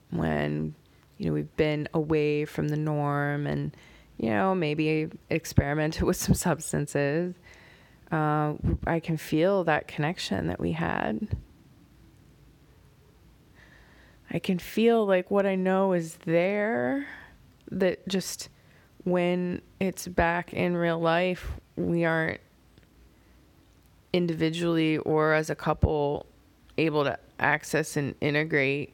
when, 0.09 0.73
you 1.19 1.27
know, 1.27 1.33
we've 1.33 1.55
been 1.55 1.87
away 1.93 2.45
from 2.45 2.69
the 2.69 2.77
norm 2.77 3.45
and, 3.45 3.77
you 4.17 4.31
know, 4.31 4.55
maybe 4.55 5.07
experimented 5.29 6.01
with 6.07 6.17
some 6.17 6.33
substances. 6.33 7.35
Uh, 8.11 8.53
I 8.87 8.99
can 8.99 9.17
feel 9.17 9.63
that 9.65 9.87
connection 9.87 10.47
that 10.47 10.59
we 10.59 10.71
had. 10.71 11.37
I 14.31 14.39
can 14.39 14.57
feel 14.57 15.05
like 15.05 15.29
what 15.29 15.45
I 15.45 15.53
know 15.53 15.93
is 15.93 16.17
there 16.25 17.05
that 17.69 18.07
just 18.07 18.49
when 19.03 19.61
it's 19.79 20.07
back 20.07 20.53
in 20.53 20.75
real 20.75 20.99
life, 20.99 21.51
we 21.75 22.05
aren't 22.05 22.39
individually 24.11 24.97
or 24.97 25.33
as 25.33 25.49
a 25.49 25.55
couple 25.55 26.25
able 26.77 27.03
to 27.03 27.17
access 27.39 27.97
and 27.97 28.15
integrate. 28.21 28.93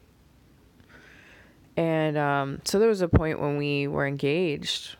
And 1.77 2.17
um, 2.17 2.61
so 2.63 2.79
there 2.79 2.89
was 2.89 3.01
a 3.01 3.07
point 3.07 3.39
when 3.39 3.57
we 3.57 3.87
were 3.87 4.07
engaged, 4.07 4.95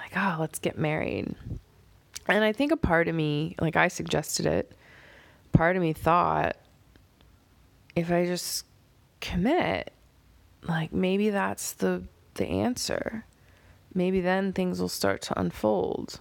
like, 0.00 0.12
oh, 0.16 0.36
let's 0.40 0.58
get 0.58 0.78
married. 0.78 1.34
And 2.26 2.42
I 2.42 2.52
think 2.52 2.72
a 2.72 2.76
part 2.76 3.08
of 3.08 3.14
me, 3.14 3.54
like 3.60 3.76
I 3.76 3.88
suggested 3.88 4.46
it, 4.46 4.72
part 5.52 5.76
of 5.76 5.82
me 5.82 5.92
thought, 5.92 6.56
if 7.94 8.10
I 8.10 8.24
just 8.24 8.64
commit, 9.20 9.92
like 10.62 10.92
maybe 10.92 11.30
that's 11.30 11.72
the 11.72 12.02
the 12.34 12.46
answer. 12.46 13.24
Maybe 13.94 14.20
then 14.20 14.52
things 14.52 14.80
will 14.80 14.88
start 14.88 15.22
to 15.22 15.38
unfold. 15.38 16.20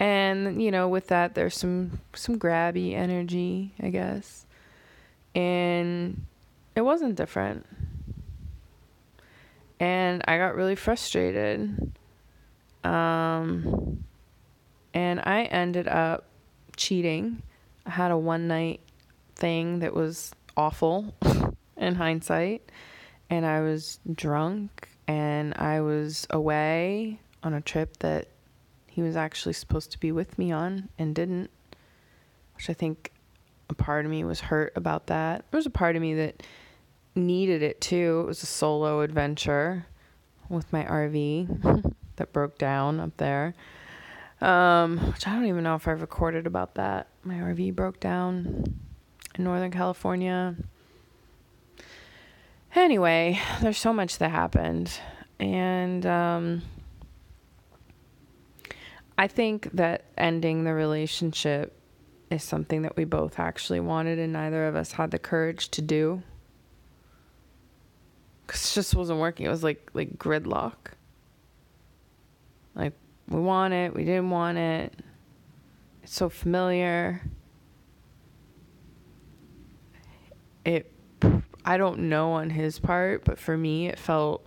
And 0.00 0.62
you 0.62 0.70
know, 0.70 0.88
with 0.88 1.08
that 1.08 1.34
there's 1.34 1.56
some 1.56 2.00
some 2.14 2.38
grabby 2.38 2.94
energy, 2.94 3.72
I 3.80 3.90
guess. 3.90 4.46
And 5.34 6.24
it 6.74 6.80
wasn't 6.80 7.14
different. 7.14 7.66
And 9.78 10.22
I 10.26 10.38
got 10.38 10.56
really 10.56 10.74
frustrated. 10.74 11.92
Um 12.82 14.04
and 14.92 15.20
I 15.20 15.42
ended 15.44 15.86
up 15.86 16.24
cheating. 16.76 17.42
I 17.86 17.90
had 17.90 18.10
a 18.10 18.18
one 18.18 18.48
night 18.48 18.80
thing 19.36 19.78
that 19.80 19.94
was 19.94 20.32
awful 20.56 21.14
in 21.76 21.94
hindsight. 21.94 22.62
And 23.28 23.46
I 23.46 23.60
was 23.60 24.00
drunk 24.12 24.89
and 25.10 25.54
I 25.56 25.80
was 25.80 26.24
away 26.30 27.18
on 27.42 27.52
a 27.52 27.60
trip 27.60 27.96
that 27.98 28.28
he 28.86 29.02
was 29.02 29.16
actually 29.16 29.54
supposed 29.54 29.90
to 29.90 29.98
be 29.98 30.12
with 30.12 30.38
me 30.38 30.52
on 30.52 30.88
and 31.00 31.16
didn't, 31.16 31.50
which 32.54 32.70
I 32.70 32.74
think 32.74 33.10
a 33.68 33.74
part 33.74 34.04
of 34.04 34.10
me 34.12 34.22
was 34.22 34.38
hurt 34.38 34.72
about 34.76 35.08
that. 35.08 35.44
There 35.50 35.58
was 35.58 35.66
a 35.66 35.70
part 35.70 35.96
of 35.96 36.02
me 36.02 36.14
that 36.14 36.44
needed 37.16 37.60
it 37.60 37.80
too. 37.80 38.20
It 38.22 38.28
was 38.28 38.44
a 38.44 38.46
solo 38.46 39.00
adventure 39.00 39.84
with 40.48 40.72
my 40.72 40.84
RV 40.84 41.92
that 42.16 42.32
broke 42.32 42.56
down 42.56 43.00
up 43.00 43.16
there. 43.16 43.54
Um, 44.40 44.98
which 45.12 45.26
I 45.26 45.34
don't 45.34 45.46
even 45.46 45.64
know 45.64 45.74
if 45.74 45.88
I 45.88 45.90
recorded 45.90 46.46
about 46.46 46.76
that. 46.76 47.08
My 47.24 47.34
RV 47.34 47.74
broke 47.74 47.98
down 47.98 48.78
in 49.34 49.42
Northern 49.42 49.72
California. 49.72 50.54
Anyway, 52.74 53.40
there's 53.60 53.78
so 53.78 53.92
much 53.92 54.18
that 54.18 54.30
happened. 54.30 54.92
And 55.38 56.06
um, 56.06 56.62
I 59.18 59.26
think 59.26 59.70
that 59.72 60.04
ending 60.16 60.64
the 60.64 60.72
relationship 60.72 61.76
is 62.30 62.44
something 62.44 62.82
that 62.82 62.96
we 62.96 63.04
both 63.04 63.38
actually 63.38 63.80
wanted, 63.80 64.18
and 64.18 64.32
neither 64.32 64.66
of 64.68 64.76
us 64.76 64.92
had 64.92 65.10
the 65.10 65.18
courage 65.18 65.68
to 65.70 65.82
do. 65.82 66.22
Cause 68.46 68.72
it 68.72 68.74
just 68.74 68.94
wasn't 68.94 69.20
working. 69.20 69.46
It 69.46 69.50
was 69.50 69.62
like 69.62 69.90
like 69.94 70.18
gridlock. 70.18 70.74
Like 72.74 72.94
we 73.28 73.40
want 73.40 73.74
it, 73.74 73.94
we 73.94 74.04
didn't 74.04 74.30
want 74.30 74.58
it. 74.58 74.92
It's 76.02 76.14
so 76.14 76.28
familiar. 76.28 77.22
It 80.64 80.92
I 81.64 81.76
don't 81.76 82.08
know 82.08 82.32
on 82.32 82.50
his 82.50 82.78
part, 82.78 83.24
but 83.24 83.38
for 83.38 83.56
me 83.56 83.88
it 83.88 83.98
felt 83.98 84.46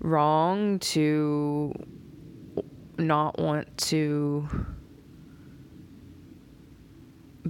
wrong 0.00 0.78
to 0.78 1.72
not 2.98 3.38
want 3.38 3.76
to 3.76 4.48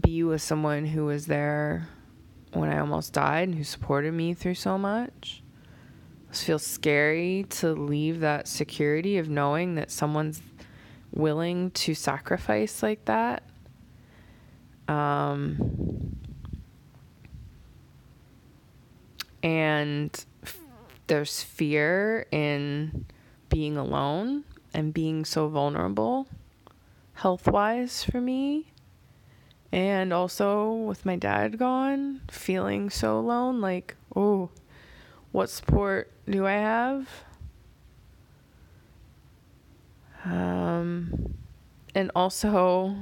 be 0.01 0.23
with 0.23 0.43
someone 0.43 0.85
who 0.85 1.07
was 1.07 1.27
there 1.27 1.89
when 2.53 2.71
I 2.71 2.79
almost 2.79 3.13
died 3.13 3.49
and 3.49 3.57
who 3.57 3.65
supported 3.65 4.13
me 4.13 4.35
through 4.35 4.55
so 4.55 4.79
much. 4.79 5.43
It 6.31 6.37
feels 6.37 6.67
scary 6.67 7.47
to 7.51 7.73
leave 7.73 8.21
that 8.21 8.49
security 8.49 9.19
of 9.19 9.29
knowing 9.29 9.77
that 9.77 9.91
someone's 9.91 10.43
willing 11.13 11.71
to 11.73 11.95
sacrifice 11.95 12.83
like 12.83 13.05
that. 13.07 13.43
Um, 14.89 15.86
and 19.47 20.25
f- 20.43 20.59
there's 21.07 21.41
fear 21.41 22.27
in 22.33 23.07
being 23.49 23.77
alone 23.77 24.43
and 24.75 24.93
being 24.93 25.25
so 25.25 25.47
vulnerable 25.47 26.27
health 27.15 27.47
wise 27.47 28.03
for 28.03 28.21
me. 28.21 28.73
And 29.71 30.13
also 30.13 30.73
with 30.73 31.07
my 31.07 31.15
dad 31.15 31.59
gone, 31.59 32.23
feeling 32.29 32.91
so 32.91 33.21
alone, 33.21 33.61
like, 33.61 33.95
oh, 34.17 34.51
what 35.31 35.49
support 35.49 36.11
do 36.29 36.45
I 36.45 36.55
have? 36.55 37.09
Um, 40.25 41.35
and 41.95 42.11
also, 42.17 42.97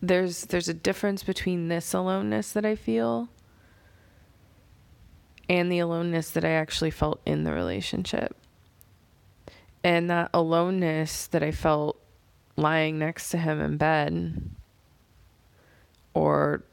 there's 0.00 0.42
there's 0.46 0.68
a 0.68 0.74
difference 0.74 1.22
between 1.22 1.68
this 1.68 1.92
aloneness 1.92 2.52
that 2.52 2.64
I 2.64 2.74
feel 2.74 3.28
and 5.48 5.70
the 5.70 5.78
aloneness 5.78 6.30
that 6.30 6.44
I 6.44 6.50
actually 6.50 6.90
felt 6.90 7.20
in 7.24 7.44
the 7.44 7.52
relationship. 7.52 8.36
And 9.84 10.10
that 10.10 10.30
aloneness 10.34 11.28
that 11.28 11.42
I 11.42 11.52
felt 11.52 12.00
lying 12.56 12.98
next 12.98 13.30
to 13.30 13.38
him 13.38 13.60
in 13.60 13.76
bed 13.76 14.50
or 16.14 16.64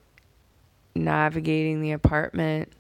navigating 0.96 1.82
the 1.82 1.92
apartment 1.92 2.72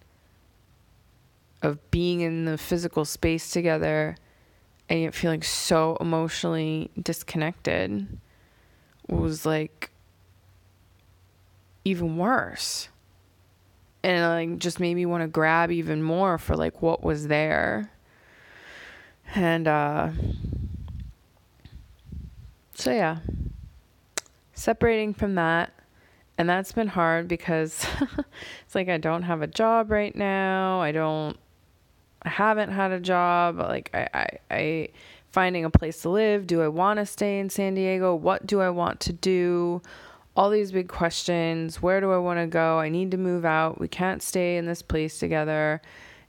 of 1.61 1.91
being 1.91 2.21
in 2.21 2.45
the 2.45 2.57
physical 2.57 3.05
space 3.05 3.51
together 3.51 4.15
and 4.89 5.01
yet 5.01 5.13
feeling 5.13 5.41
so 5.41 5.97
emotionally 5.99 6.89
disconnected 7.01 8.07
was 9.07 9.45
like 9.45 9.91
even 11.85 12.17
worse. 12.17 12.89
And 14.03 14.51
like 14.51 14.59
just 14.59 14.79
made 14.79 14.95
me 14.95 15.05
want 15.05 15.23
to 15.23 15.27
grab 15.27 15.71
even 15.71 16.03
more 16.03 16.37
for 16.37 16.55
like 16.55 16.81
what 16.81 17.03
was 17.03 17.27
there. 17.27 17.91
And 19.35 19.67
uh 19.67 20.09
so 22.73 22.91
yeah. 22.91 23.19
Separating 24.53 25.13
from 25.13 25.35
that 25.35 25.73
and 26.37 26.49
that's 26.49 26.71
been 26.71 26.87
hard 26.87 27.27
because 27.27 27.85
it's 28.65 28.75
like 28.75 28.89
I 28.89 28.97
don't 28.97 29.23
have 29.23 29.41
a 29.41 29.47
job 29.47 29.91
right 29.91 30.15
now. 30.15 30.81
I 30.81 30.91
don't 30.91 31.37
I 32.23 32.29
haven't 32.29 32.71
had 32.71 32.91
a 32.91 32.99
job. 32.99 33.57
Like 33.57 33.89
I, 33.93 34.07
I, 34.13 34.27
I 34.49 34.89
finding 35.29 35.65
a 35.65 35.69
place 35.69 36.01
to 36.03 36.09
live. 36.09 36.47
Do 36.47 36.61
I 36.61 36.67
want 36.67 36.99
to 36.99 37.05
stay 37.05 37.39
in 37.39 37.49
San 37.49 37.75
Diego? 37.75 38.15
What 38.15 38.47
do 38.47 38.61
I 38.61 38.69
want 38.69 38.99
to 39.01 39.13
do? 39.13 39.81
All 40.35 40.49
these 40.49 40.71
big 40.71 40.87
questions. 40.87 41.81
Where 41.81 42.01
do 42.01 42.11
I 42.11 42.17
want 42.17 42.39
to 42.39 42.47
go? 42.47 42.79
I 42.79 42.89
need 42.89 43.11
to 43.11 43.17
move 43.17 43.45
out. 43.45 43.79
We 43.79 43.87
can't 43.87 44.21
stay 44.21 44.57
in 44.57 44.65
this 44.65 44.81
place 44.81 45.19
together. 45.19 45.81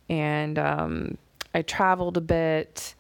And 0.09 0.59
um, 0.59 1.19
I 1.55 1.63
traveled 1.63 2.17
a 2.17 2.21
bit. 2.21 2.95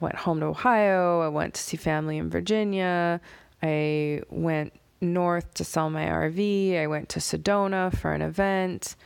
Went 0.00 0.14
home 0.14 0.40
to 0.40 0.46
Ohio. 0.46 1.20
I 1.20 1.28
went 1.28 1.54
to 1.54 1.60
see 1.60 1.76
family 1.76 2.18
in 2.18 2.30
Virginia. 2.30 3.20
I 3.62 4.22
went 4.30 4.72
north 5.00 5.52
to 5.54 5.64
sell 5.64 5.90
my 5.90 6.06
RV. 6.06 6.80
I 6.80 6.86
went 6.86 7.08
to 7.10 7.18
Sedona 7.20 7.94
for 7.96 8.12
an 8.12 8.22
event 8.22 8.96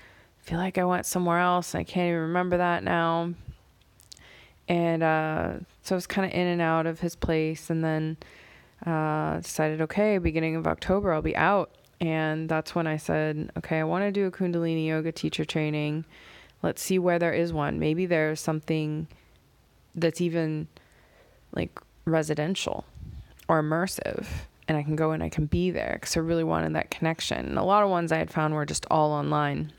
I 0.42 0.48
feel 0.48 0.58
like 0.58 0.76
I 0.76 0.84
went 0.84 1.06
somewhere 1.06 1.38
else. 1.38 1.74
I 1.74 1.84
can't 1.84 2.08
even 2.08 2.20
remember 2.20 2.56
that 2.56 2.82
now. 2.82 3.32
And 4.68 5.02
uh, 5.02 5.52
so 5.82 5.94
I 5.94 5.96
was 5.96 6.06
kind 6.06 6.26
of 6.26 6.36
in 6.36 6.46
and 6.46 6.60
out 6.60 6.86
of 6.86 7.00
his 7.00 7.14
place, 7.14 7.70
and 7.70 7.84
then 7.84 8.16
uh, 8.86 9.38
decided, 9.40 9.80
okay, 9.82 10.18
beginning 10.18 10.56
of 10.56 10.66
October, 10.66 11.12
I'll 11.12 11.22
be 11.22 11.36
out. 11.36 11.70
And 12.00 12.48
that's 12.48 12.74
when 12.74 12.86
I 12.86 12.96
said, 12.96 13.50
okay, 13.58 13.78
I 13.78 13.84
want 13.84 14.02
to 14.02 14.10
do 14.10 14.26
a 14.26 14.30
Kundalini 14.30 14.86
yoga 14.86 15.12
teacher 15.12 15.44
training. 15.44 16.04
Let's 16.62 16.82
see 16.82 16.98
where 16.98 17.18
there 17.18 17.32
is 17.32 17.52
one. 17.52 17.78
Maybe 17.78 18.06
there's 18.06 18.40
something 18.40 19.06
that's 19.94 20.20
even 20.20 20.66
like 21.52 21.78
residential 22.04 22.84
or 23.48 23.62
immersive 23.62 24.26
and 24.68 24.76
I 24.76 24.82
can 24.82 24.96
go 24.96 25.10
and 25.10 25.22
I 25.22 25.28
can 25.28 25.46
be 25.46 25.70
there 25.70 25.98
because 26.00 26.16
I 26.16 26.20
really 26.20 26.44
wanted 26.44 26.74
that 26.74 26.90
connection. 26.90 27.46
And 27.46 27.58
a 27.58 27.62
lot 27.62 27.82
of 27.82 27.90
ones 27.90 28.12
I 28.12 28.18
had 28.18 28.30
found 28.30 28.54
were 28.54 28.64
just 28.64 28.86
all 28.90 29.12
online. 29.12 29.72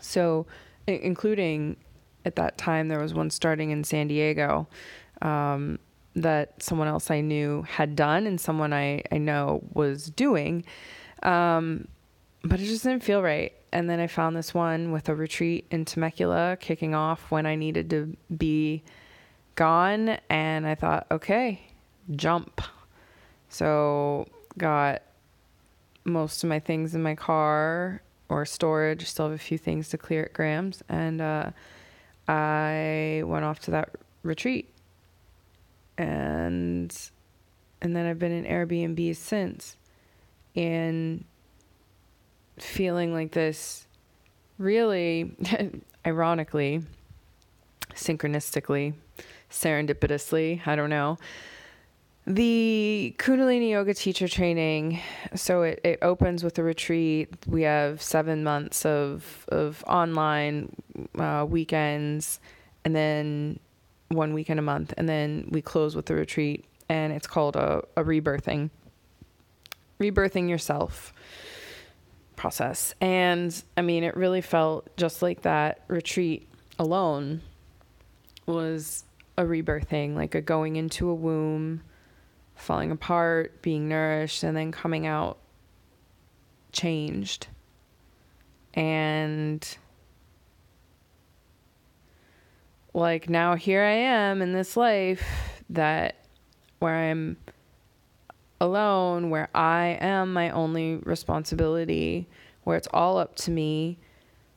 So, 0.00 0.46
including 0.86 1.76
at 2.24 2.36
that 2.36 2.58
time, 2.58 2.88
there 2.88 3.00
was 3.00 3.14
one 3.14 3.30
starting 3.30 3.70
in 3.70 3.84
San 3.84 4.08
Diego 4.08 4.66
um, 5.22 5.78
that 6.14 6.62
someone 6.62 6.88
else 6.88 7.10
I 7.10 7.20
knew 7.20 7.62
had 7.62 7.96
done 7.96 8.26
and 8.26 8.40
someone 8.40 8.72
I, 8.72 9.02
I 9.10 9.18
know 9.18 9.62
was 9.72 10.10
doing. 10.10 10.64
Um, 11.22 11.88
but 12.42 12.60
it 12.60 12.64
just 12.64 12.84
didn't 12.84 13.02
feel 13.02 13.22
right. 13.22 13.52
And 13.72 13.88
then 13.88 14.00
I 14.00 14.06
found 14.06 14.36
this 14.36 14.52
one 14.52 14.92
with 14.92 15.08
a 15.08 15.14
retreat 15.14 15.66
in 15.70 15.84
Temecula 15.84 16.58
kicking 16.60 16.94
off 16.94 17.30
when 17.30 17.46
I 17.46 17.54
needed 17.54 17.88
to 17.90 18.16
be 18.36 18.82
gone. 19.54 20.18
And 20.28 20.66
I 20.66 20.74
thought, 20.74 21.06
okay, 21.10 21.62
jump. 22.14 22.60
So 23.48 24.26
got 24.58 25.02
most 26.04 26.42
of 26.42 26.48
my 26.48 26.58
things 26.58 26.94
in 26.94 27.02
my 27.02 27.14
car 27.14 28.02
or 28.28 28.44
storage. 28.44 29.06
Still 29.06 29.30
have 29.30 29.34
a 29.34 29.38
few 29.38 29.58
things 29.58 29.88
to 29.90 29.98
clear 29.98 30.24
at 30.24 30.32
Graham's. 30.32 30.82
And 30.88 31.20
uh, 31.20 31.50
I 32.28 33.22
went 33.24 33.44
off 33.44 33.60
to 33.60 33.70
that 33.70 33.90
retreat. 34.22 34.71
And 35.98 36.96
and 37.80 37.96
then 37.96 38.06
I've 38.06 38.18
been 38.18 38.32
in 38.32 38.44
Airbnb 38.44 39.16
since. 39.16 39.76
And 40.54 41.24
feeling 42.58 43.12
like 43.12 43.32
this 43.32 43.86
really 44.58 45.34
ironically, 46.06 46.82
synchronistically, 47.94 48.94
serendipitously, 49.50 50.66
I 50.66 50.76
don't 50.76 50.90
know. 50.90 51.18
The 52.24 53.16
Kundalini 53.18 53.70
Yoga 53.70 53.94
teacher 53.94 54.28
training, 54.28 55.00
so 55.34 55.62
it, 55.62 55.80
it 55.82 55.98
opens 56.02 56.44
with 56.44 56.56
a 56.56 56.62
retreat. 56.62 57.30
We 57.48 57.62
have 57.62 58.00
seven 58.00 58.44
months 58.44 58.86
of, 58.86 59.44
of 59.48 59.82
online 59.88 60.76
uh, 61.18 61.44
weekends 61.48 62.38
and 62.84 62.94
then 62.94 63.58
one 64.14 64.34
weekend 64.34 64.58
a 64.58 64.62
month. 64.62 64.94
And 64.96 65.08
then 65.08 65.48
we 65.50 65.62
close 65.62 65.96
with 65.96 66.06
the 66.06 66.14
retreat, 66.14 66.64
and 66.88 67.12
it's 67.12 67.26
called 67.26 67.56
a, 67.56 67.82
a 67.96 68.04
rebirthing. 68.04 68.70
Rebirthing 70.00 70.48
yourself 70.48 71.12
process. 72.36 72.94
And 73.00 73.62
I 73.76 73.82
mean, 73.82 74.04
it 74.04 74.16
really 74.16 74.40
felt 74.40 74.96
just 74.96 75.22
like 75.22 75.42
that 75.42 75.82
retreat 75.88 76.48
alone 76.78 77.40
was 78.46 79.04
a 79.36 79.44
rebirthing, 79.44 80.14
like 80.14 80.34
a 80.34 80.40
going 80.40 80.76
into 80.76 81.08
a 81.08 81.14
womb, 81.14 81.82
falling 82.54 82.90
apart, 82.90 83.62
being 83.62 83.88
nourished, 83.88 84.42
and 84.42 84.56
then 84.56 84.72
coming 84.72 85.06
out 85.06 85.38
changed. 86.72 87.46
And 88.74 89.76
like 92.94 93.28
now 93.28 93.54
here 93.54 93.82
I 93.82 93.92
am 93.92 94.42
in 94.42 94.52
this 94.52 94.76
life 94.76 95.22
that 95.70 96.16
where 96.78 96.94
I'm 96.94 97.36
alone, 98.60 99.30
where 99.30 99.48
I 99.54 99.98
am 100.00 100.32
my 100.32 100.50
only 100.50 100.96
responsibility, 100.96 102.28
where 102.64 102.76
it's 102.76 102.88
all 102.92 103.18
up 103.18 103.34
to 103.36 103.50
me, 103.50 103.98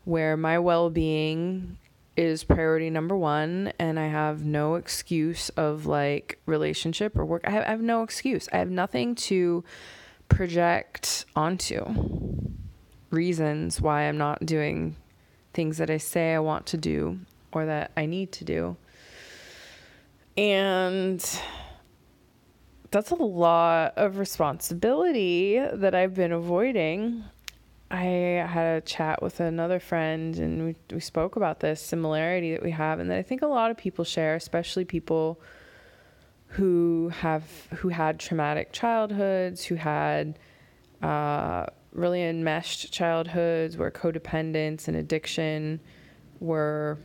where 0.03 0.37
my 0.37 0.59
well 0.59 0.89
being 0.89 1.77
is 2.15 2.43
priority 2.43 2.89
number 2.89 3.15
one, 3.15 3.73
and 3.79 3.99
I 3.99 4.07
have 4.07 4.45
no 4.45 4.75
excuse 4.75 5.49
of 5.49 5.85
like 5.85 6.39
relationship 6.45 7.17
or 7.17 7.25
work. 7.25 7.41
I 7.45 7.51
have, 7.51 7.63
I 7.63 7.69
have 7.69 7.81
no 7.81 8.03
excuse. 8.03 8.47
I 8.53 8.57
have 8.57 8.69
nothing 8.69 9.15
to 9.15 9.63
project 10.29 11.25
onto 11.35 11.83
reasons 13.11 13.81
why 13.81 14.03
I'm 14.03 14.17
not 14.17 14.45
doing 14.45 14.95
things 15.53 15.77
that 15.77 15.89
I 15.89 15.97
say 15.97 16.33
I 16.33 16.39
want 16.39 16.65
to 16.67 16.77
do 16.77 17.19
or 17.55 17.65
that 17.65 17.91
I 17.95 18.05
need 18.05 18.33
to 18.33 18.43
do. 18.43 18.75
And 20.37 21.25
that's 22.91 23.11
a 23.11 23.15
lot 23.15 23.93
of 23.97 24.17
responsibility 24.17 25.59
that 25.59 25.95
I've 25.95 26.13
been 26.13 26.33
avoiding. 26.33 27.23
I 27.89 28.03
had 28.03 28.77
a 28.77 28.81
chat 28.81 29.21
with 29.21 29.39
another 29.39 29.79
friend 29.79 30.35
and 30.37 30.65
we, 30.65 30.75
we 30.91 30.99
spoke 30.99 31.37
about 31.37 31.61
this 31.61 31.79
similarity 31.79 32.51
that 32.51 32.61
we 32.61 32.71
have 32.71 32.99
and 32.99 33.09
that 33.09 33.17
I 33.17 33.23
think 33.23 33.41
a 33.41 33.47
lot 33.47 33.71
of 33.71 33.77
people 33.77 34.03
share, 34.03 34.35
especially 34.35 34.83
people 34.83 35.39
who 36.47 37.09
have 37.09 37.43
who 37.77 37.89
had 37.89 38.19
traumatic 38.19 38.73
childhoods, 38.73 39.63
who 39.63 39.75
had 39.75 40.37
uh, 41.01 41.67
really 41.93 42.23
enmeshed 42.23 42.91
childhoods 42.91 43.77
where 43.77 43.91
codependence 43.91 44.87
and 44.89 44.97
addiction 44.97 45.79
were 46.39 46.97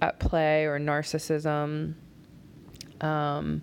at 0.00 0.18
play 0.20 0.64
or 0.64 0.78
narcissism. 0.78 1.94
Um, 3.00 3.62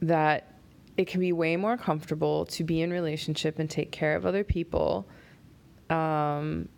that 0.00 0.58
it 0.96 1.06
can 1.06 1.20
be 1.20 1.32
way 1.32 1.56
more 1.56 1.76
comfortable 1.76 2.44
to 2.46 2.64
be 2.64 2.82
in 2.82 2.90
relationship 2.90 3.58
and 3.58 3.70
take 3.70 3.92
care 3.92 4.16
of 4.16 4.26
other 4.26 4.44
people 4.44 5.08
um, 5.90 6.68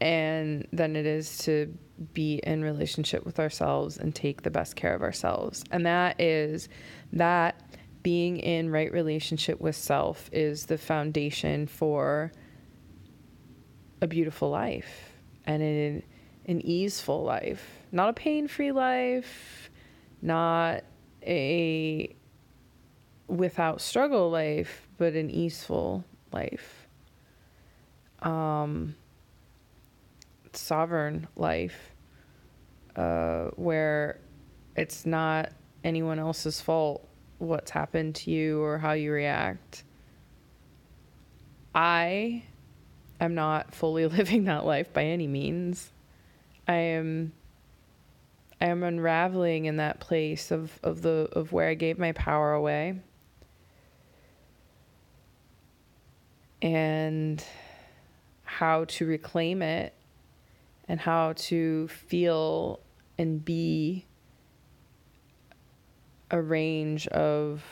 and 0.00 0.66
than 0.72 0.96
it 0.96 1.06
is 1.06 1.38
to 1.38 1.76
be 2.12 2.40
in 2.44 2.62
relationship 2.62 3.24
with 3.24 3.38
ourselves 3.38 3.98
and 3.98 4.14
take 4.14 4.42
the 4.42 4.50
best 4.50 4.74
care 4.74 4.94
of 4.94 5.02
ourselves 5.02 5.64
and 5.70 5.84
that 5.84 6.18
is 6.20 6.68
that 7.12 7.60
being 8.02 8.38
in 8.38 8.70
right 8.70 8.90
relationship 8.92 9.60
with 9.60 9.76
self 9.76 10.30
is 10.32 10.66
the 10.66 10.78
foundation 10.78 11.66
for 11.66 12.32
a 14.00 14.06
beautiful 14.06 14.48
life 14.48 15.12
and 15.44 15.62
an, 15.62 16.02
an 16.50 16.60
easeful 16.66 17.22
life 17.22 17.78
not 17.92 18.08
a 18.08 18.12
pain-free 18.12 18.72
life 18.72 19.70
not 20.22 20.84
a 21.22 22.14
without 23.30 23.80
struggle 23.80 24.30
life, 24.30 24.88
but 24.98 25.14
an 25.14 25.30
easeful 25.30 26.04
life. 26.32 26.88
Um, 28.20 28.96
sovereign 30.52 31.28
life, 31.36 31.94
uh, 32.96 33.46
where 33.56 34.20
it's 34.76 35.06
not 35.06 35.52
anyone 35.84 36.18
else's 36.18 36.60
fault 36.60 37.06
what's 37.38 37.70
happened 37.70 38.14
to 38.14 38.30
you 38.30 38.60
or 38.62 38.78
how 38.78 38.92
you 38.92 39.12
react. 39.12 39.84
I 41.74 42.42
am 43.20 43.34
not 43.34 43.74
fully 43.74 44.06
living 44.08 44.44
that 44.44 44.66
life 44.66 44.92
by 44.92 45.04
any 45.04 45.26
means. 45.26 45.90
I 46.70 46.76
am 46.76 47.32
I 48.60 48.66
am 48.66 48.84
unraveling 48.84 49.64
in 49.64 49.78
that 49.78 49.98
place 49.98 50.52
of, 50.52 50.78
of 50.84 51.02
the 51.02 51.28
of 51.32 51.52
where 51.52 51.68
I 51.68 51.74
gave 51.74 51.98
my 51.98 52.12
power 52.12 52.52
away. 52.52 53.00
And 56.62 57.44
how 58.44 58.84
to 58.84 59.06
reclaim 59.06 59.62
it 59.62 59.94
and 60.86 61.00
how 61.00 61.32
to 61.32 61.88
feel 61.88 62.78
and 63.18 63.44
be 63.44 64.06
a 66.30 66.40
range 66.40 67.08
of 67.08 67.64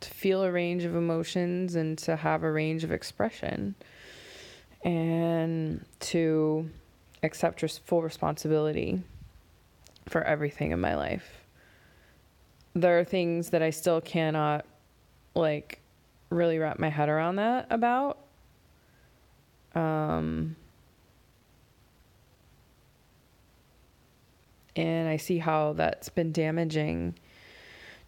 to 0.00 0.08
feel 0.08 0.44
a 0.44 0.50
range 0.50 0.84
of 0.84 0.96
emotions 0.96 1.74
and 1.74 1.98
to 1.98 2.16
have 2.16 2.42
a 2.42 2.50
range 2.50 2.84
of 2.84 2.90
expression. 2.90 3.74
And 4.82 5.84
to 6.00 6.70
accept 7.22 7.60
full 7.84 8.02
responsibility 8.02 9.02
for 10.06 10.22
everything 10.22 10.70
in 10.72 10.80
my 10.80 10.94
life. 10.94 11.44
There 12.74 12.98
are 12.98 13.04
things 13.04 13.50
that 13.50 13.62
I 13.62 13.70
still 13.70 14.00
cannot 14.00 14.64
like 15.34 15.80
really 16.30 16.58
wrap 16.58 16.78
my 16.78 16.88
head 16.88 17.08
around 17.08 17.36
that 17.36 17.66
about. 17.70 18.18
Um, 19.74 20.56
and 24.76 25.08
I 25.08 25.16
see 25.16 25.38
how 25.38 25.72
that's 25.74 26.08
been 26.08 26.32
damaging 26.32 27.14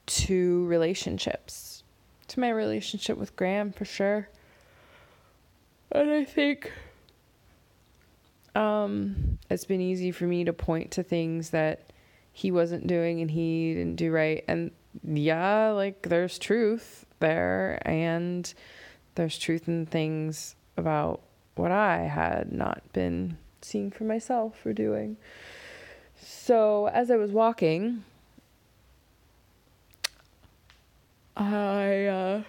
to 0.06 0.66
relationships, 0.66 1.82
to 2.28 2.40
my 2.40 2.50
relationship 2.50 3.18
with 3.18 3.36
Graham 3.36 3.72
for 3.72 3.84
sure. 3.84 4.28
And 5.92 6.10
I 6.10 6.24
think 6.24 6.70
um, 8.54 9.38
it's 9.48 9.64
been 9.64 9.80
easy 9.80 10.10
for 10.10 10.24
me 10.24 10.44
to 10.44 10.52
point 10.52 10.90
to 10.92 11.02
things 11.02 11.50
that 11.50 11.92
he 12.32 12.50
wasn't 12.50 12.86
doing 12.86 13.20
and 13.20 13.30
he 13.30 13.74
didn't 13.74 13.96
do 13.96 14.10
right. 14.10 14.44
And 14.48 14.70
yeah, 15.04 15.70
like 15.70 16.02
there's 16.02 16.38
truth 16.38 17.06
there 17.20 17.80
and 17.84 18.52
there's 19.14 19.38
truth 19.38 19.68
in 19.68 19.86
things 19.86 20.56
about 20.76 21.20
what 21.54 21.70
I 21.70 21.98
had 21.98 22.52
not 22.52 22.82
been 22.92 23.36
seeing 23.62 23.90
for 23.90 24.04
myself 24.04 24.64
or 24.64 24.72
doing. 24.72 25.16
So 26.22 26.88
as 26.88 27.10
I 27.10 27.16
was 27.16 27.30
walking, 27.30 28.04
I, 31.36 32.06
uh, 32.06 32.42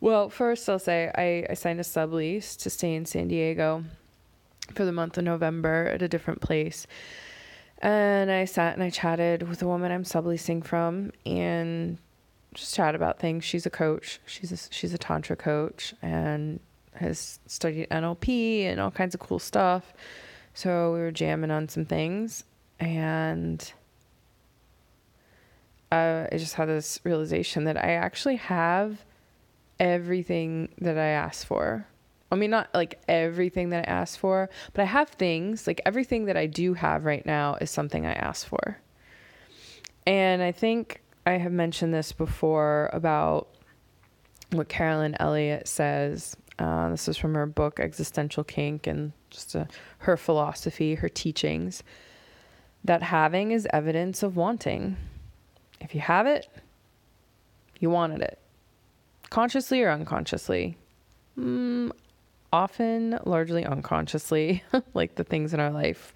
well, 0.00 0.28
first 0.28 0.68
I'll 0.68 0.78
say 0.78 1.10
I, 1.14 1.50
I 1.50 1.54
signed 1.54 1.80
a 1.80 1.84
sublease 1.84 2.56
to 2.62 2.70
stay 2.70 2.94
in 2.94 3.06
San 3.06 3.28
Diego 3.28 3.84
for 4.74 4.84
the 4.84 4.92
month 4.92 5.18
of 5.18 5.24
November 5.24 5.86
at 5.86 6.02
a 6.02 6.08
different 6.08 6.40
place. 6.40 6.86
And 7.80 8.30
I 8.30 8.44
sat 8.44 8.74
and 8.74 8.82
I 8.82 8.90
chatted 8.90 9.48
with 9.48 9.62
a 9.62 9.66
woman 9.66 9.92
I'm 9.92 10.04
subleasing 10.04 10.64
from 10.64 11.12
and 11.24 11.98
just 12.54 12.74
chat 12.74 12.94
about 12.94 13.18
things. 13.18 13.44
She's 13.44 13.66
a 13.66 13.70
coach. 13.70 14.20
She's 14.26 14.50
a, 14.50 14.58
she's 14.72 14.92
a 14.92 14.98
tantra 14.98 15.36
coach 15.36 15.94
and 16.02 16.60
has 16.94 17.38
studied 17.46 17.88
NLP 17.90 18.64
and 18.64 18.80
all 18.80 18.90
kinds 18.90 19.14
of 19.14 19.20
cool 19.20 19.38
stuff. 19.38 19.92
So 20.54 20.92
we 20.92 20.98
were 20.98 21.12
jamming 21.12 21.52
on 21.52 21.68
some 21.68 21.84
things 21.84 22.44
and 22.80 23.72
uh, 25.90 26.26
I 26.30 26.36
just 26.36 26.54
had 26.54 26.68
this 26.68 27.00
realization 27.04 27.64
that 27.64 27.76
I 27.76 27.92
actually 27.92 28.36
have 28.36 29.04
everything 29.80 30.68
that 30.80 30.98
I 30.98 31.08
asked 31.08 31.46
for. 31.46 31.86
I 32.30 32.36
mean, 32.36 32.50
not 32.50 32.68
like 32.74 33.00
everything 33.08 33.70
that 33.70 33.88
I 33.88 33.90
asked 33.90 34.18
for, 34.18 34.50
but 34.74 34.82
I 34.82 34.84
have 34.84 35.08
things 35.08 35.66
like 35.66 35.80
everything 35.86 36.26
that 36.26 36.36
I 36.36 36.46
do 36.46 36.74
have 36.74 37.04
right 37.04 37.24
now 37.24 37.56
is 37.60 37.70
something 37.70 38.04
I 38.04 38.12
asked 38.12 38.46
for. 38.46 38.78
And 40.06 40.42
I 40.42 40.52
think 40.52 41.00
I 41.26 41.32
have 41.32 41.52
mentioned 41.52 41.92
this 41.92 42.12
before 42.12 42.90
about 42.92 43.48
what 44.52 44.68
Carolyn 44.68 45.16
Elliott 45.20 45.68
says. 45.68 46.36
Uh, 46.58 46.90
this 46.90 47.08
is 47.08 47.16
from 47.16 47.34
her 47.34 47.46
book 47.46 47.80
Existential 47.80 48.44
Kink 48.44 48.86
and 48.86 49.12
just 49.30 49.54
a, 49.54 49.68
her 49.98 50.16
philosophy, 50.16 50.96
her 50.96 51.08
teachings. 51.08 51.82
That 52.84 53.02
having 53.02 53.50
is 53.50 53.66
evidence 53.72 54.22
of 54.22 54.36
wanting. 54.36 54.96
If 55.80 55.94
you 55.94 56.00
have 56.00 56.26
it, 56.26 56.48
you 57.78 57.90
wanted 57.90 58.22
it, 58.22 58.38
consciously 59.30 59.82
or 59.82 59.90
unconsciously. 59.90 60.76
Mm, 61.38 61.92
often, 62.52 63.18
largely 63.24 63.64
unconsciously, 63.64 64.62
like 64.94 65.14
the 65.14 65.24
things 65.24 65.54
in 65.54 65.60
our 65.60 65.70
life 65.70 66.12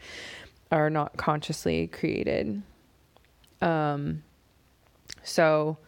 are 0.70 0.90
not 0.90 1.16
consciously 1.16 1.86
created. 1.88 2.62
Um, 3.60 4.22
so, 5.22 5.78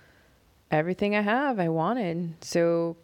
everything 0.71 1.17
I 1.17 1.23
have, 1.23 1.59
I 1.59 1.69
wanted. 1.69 2.45
So, 2.45 2.97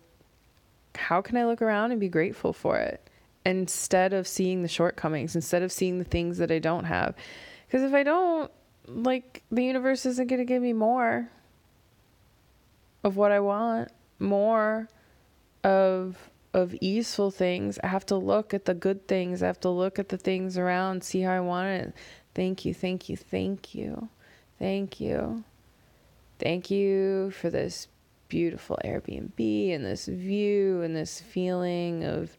how 0.95 1.23
can 1.23 1.37
I 1.37 1.47
look 1.47 1.63
around 1.63 1.93
and 1.93 2.01
be 2.01 2.09
grateful 2.09 2.53
for 2.53 2.79
it 2.79 3.09
instead 3.47 4.13
of 4.13 4.29
seeing 4.29 4.63
the 4.63 4.69
shortcomings, 4.69 5.35
instead 5.35 5.63
of 5.63 5.73
seeing 5.73 5.99
the 5.99 6.05
things 6.05 6.39
that 6.39 6.51
I 6.51 6.59
don't 6.59 6.85
have? 6.85 7.15
Because 7.67 7.83
if 7.83 7.95
I 7.95 8.03
don't, 8.03 8.51
like, 8.87 9.43
the 9.51 9.65
universe 9.65 10.05
isn't 10.05 10.27
going 10.27 10.41
to 10.41 10.45
give 10.45 10.63
me 10.63 10.73
more 10.73 11.29
of 13.03 13.17
what 13.17 13.33
I 13.33 13.41
want, 13.41 13.91
more 14.19 14.89
of 15.65 16.31
of 16.53 16.75
easeful 16.81 17.31
things. 17.31 17.79
I 17.83 17.89
have 17.89 18.07
to 18.07 18.17
look 18.17 18.53
at 18.55 18.65
the 18.65 18.75
good 18.75 19.07
things. 19.07 19.43
I 19.43 19.47
have 19.47 19.61
to 19.61 19.69
look 19.69 19.99
at 19.99 20.09
the 20.09 20.19
things 20.19 20.59
around, 20.59 21.05
see 21.05 21.21
how 21.21 21.33
I 21.33 21.41
want 21.41 21.69
it. 21.69 21.95
Thank 22.35 22.65
you, 22.65 22.75
thank 22.75 23.09
you, 23.09 23.17
thank 23.17 23.75
you. 23.75 24.09
Thank 24.59 25.01
you. 25.01 25.45
Thank 26.39 26.71
you 26.71 27.31
for 27.31 27.51
this 27.51 27.89
beautiful 28.29 28.79
Airbnb 28.85 29.75
and 29.75 29.85
this 29.85 30.07
view 30.07 30.83
and 30.83 30.95
this 30.95 31.21
feeling 31.21 32.05
of 32.05 32.37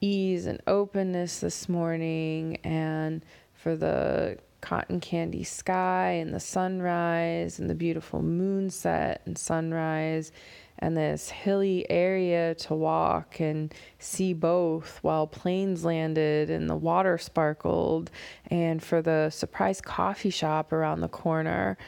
ease 0.00 0.46
and 0.46 0.60
openness 0.66 1.40
this 1.40 1.68
morning 1.68 2.58
and 2.64 3.24
for 3.54 3.76
the 3.76 4.38
cotton 4.60 4.98
candy 4.98 5.44
sky 5.44 6.10
and 6.12 6.34
the 6.34 6.40
sunrise 6.40 7.58
and 7.58 7.68
the 7.68 7.74
beautiful 7.74 8.20
moonset 8.20 9.18
and 9.26 9.36
sunrise 9.38 10.32
and 10.78 10.96
this 10.96 11.30
hilly 11.30 11.88
area 11.90 12.54
to 12.54 12.74
walk 12.74 13.40
and 13.40 13.72
see 13.98 14.32
both 14.32 14.98
while 15.02 15.26
planes 15.26 15.84
landed 15.84 16.50
and 16.50 16.68
the 16.68 16.76
water 16.76 17.16
sparkled. 17.18 18.10
And 18.50 18.82
for 18.82 19.00
the 19.00 19.30
surprise 19.30 19.80
coffee 19.80 20.30
shop 20.30 20.72
around 20.72 21.00
the 21.00 21.08
corner 21.08 21.78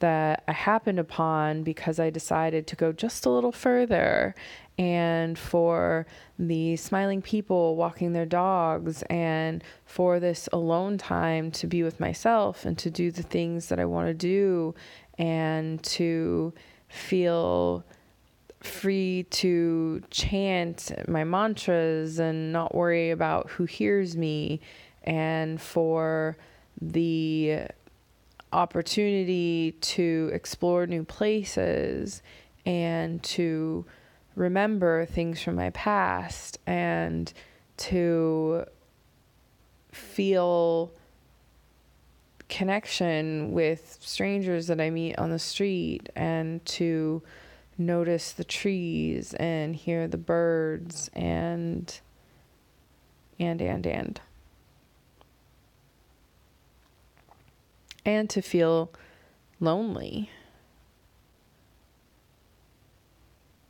that 0.00 0.44
I 0.46 0.52
happened 0.52 0.98
upon 0.98 1.62
because 1.62 1.98
I 1.98 2.10
decided 2.10 2.66
to 2.66 2.76
go 2.76 2.92
just 2.92 3.24
a 3.24 3.30
little 3.30 3.52
further. 3.52 4.34
And 4.76 5.38
for 5.38 6.06
the 6.38 6.76
smiling 6.76 7.22
people 7.22 7.76
walking 7.76 8.12
their 8.12 8.26
dogs 8.26 9.02
and 9.08 9.62
for 9.86 10.20
this 10.20 10.48
alone 10.52 10.98
time 10.98 11.50
to 11.52 11.66
be 11.66 11.82
with 11.82 12.00
myself 12.00 12.64
and 12.64 12.76
to 12.78 12.90
do 12.90 13.10
the 13.10 13.22
things 13.22 13.68
that 13.68 13.78
I 13.78 13.84
want 13.84 14.08
to 14.08 14.14
do 14.14 14.74
and 15.16 15.82
to 15.84 16.52
feel 16.88 17.84
free 18.64 19.24
to 19.30 20.02
chant 20.10 20.92
my 21.08 21.24
mantras 21.24 22.18
and 22.18 22.52
not 22.52 22.74
worry 22.74 23.10
about 23.10 23.50
who 23.50 23.64
hears 23.64 24.16
me. 24.16 24.60
And 25.02 25.60
for 25.60 26.36
the 26.80 27.66
opportunity 28.52 29.72
to 29.80 30.30
explore 30.32 30.86
new 30.86 31.04
places 31.04 32.22
and 32.64 33.22
to 33.22 33.84
remember 34.36 35.04
things 35.04 35.42
from 35.42 35.56
my 35.56 35.70
past 35.70 36.58
and 36.66 37.32
to 37.76 38.64
feel 39.92 40.92
connection 42.48 43.52
with 43.52 43.98
strangers 44.00 44.66
that 44.68 44.80
I 44.80 44.90
meet 44.90 45.18
on 45.18 45.30
the 45.30 45.38
street 45.38 46.08
and 46.14 46.64
to 46.66 47.22
notice 47.76 48.32
the 48.32 48.44
trees 48.44 49.34
and 49.34 49.74
hear 49.76 50.06
the 50.06 50.16
birds 50.16 51.10
and 51.12 52.00
and 53.38 53.60
and 53.60 53.86
and 53.86 54.20
and 58.04 58.30
to 58.30 58.42
feel 58.42 58.92
lonely. 59.60 60.30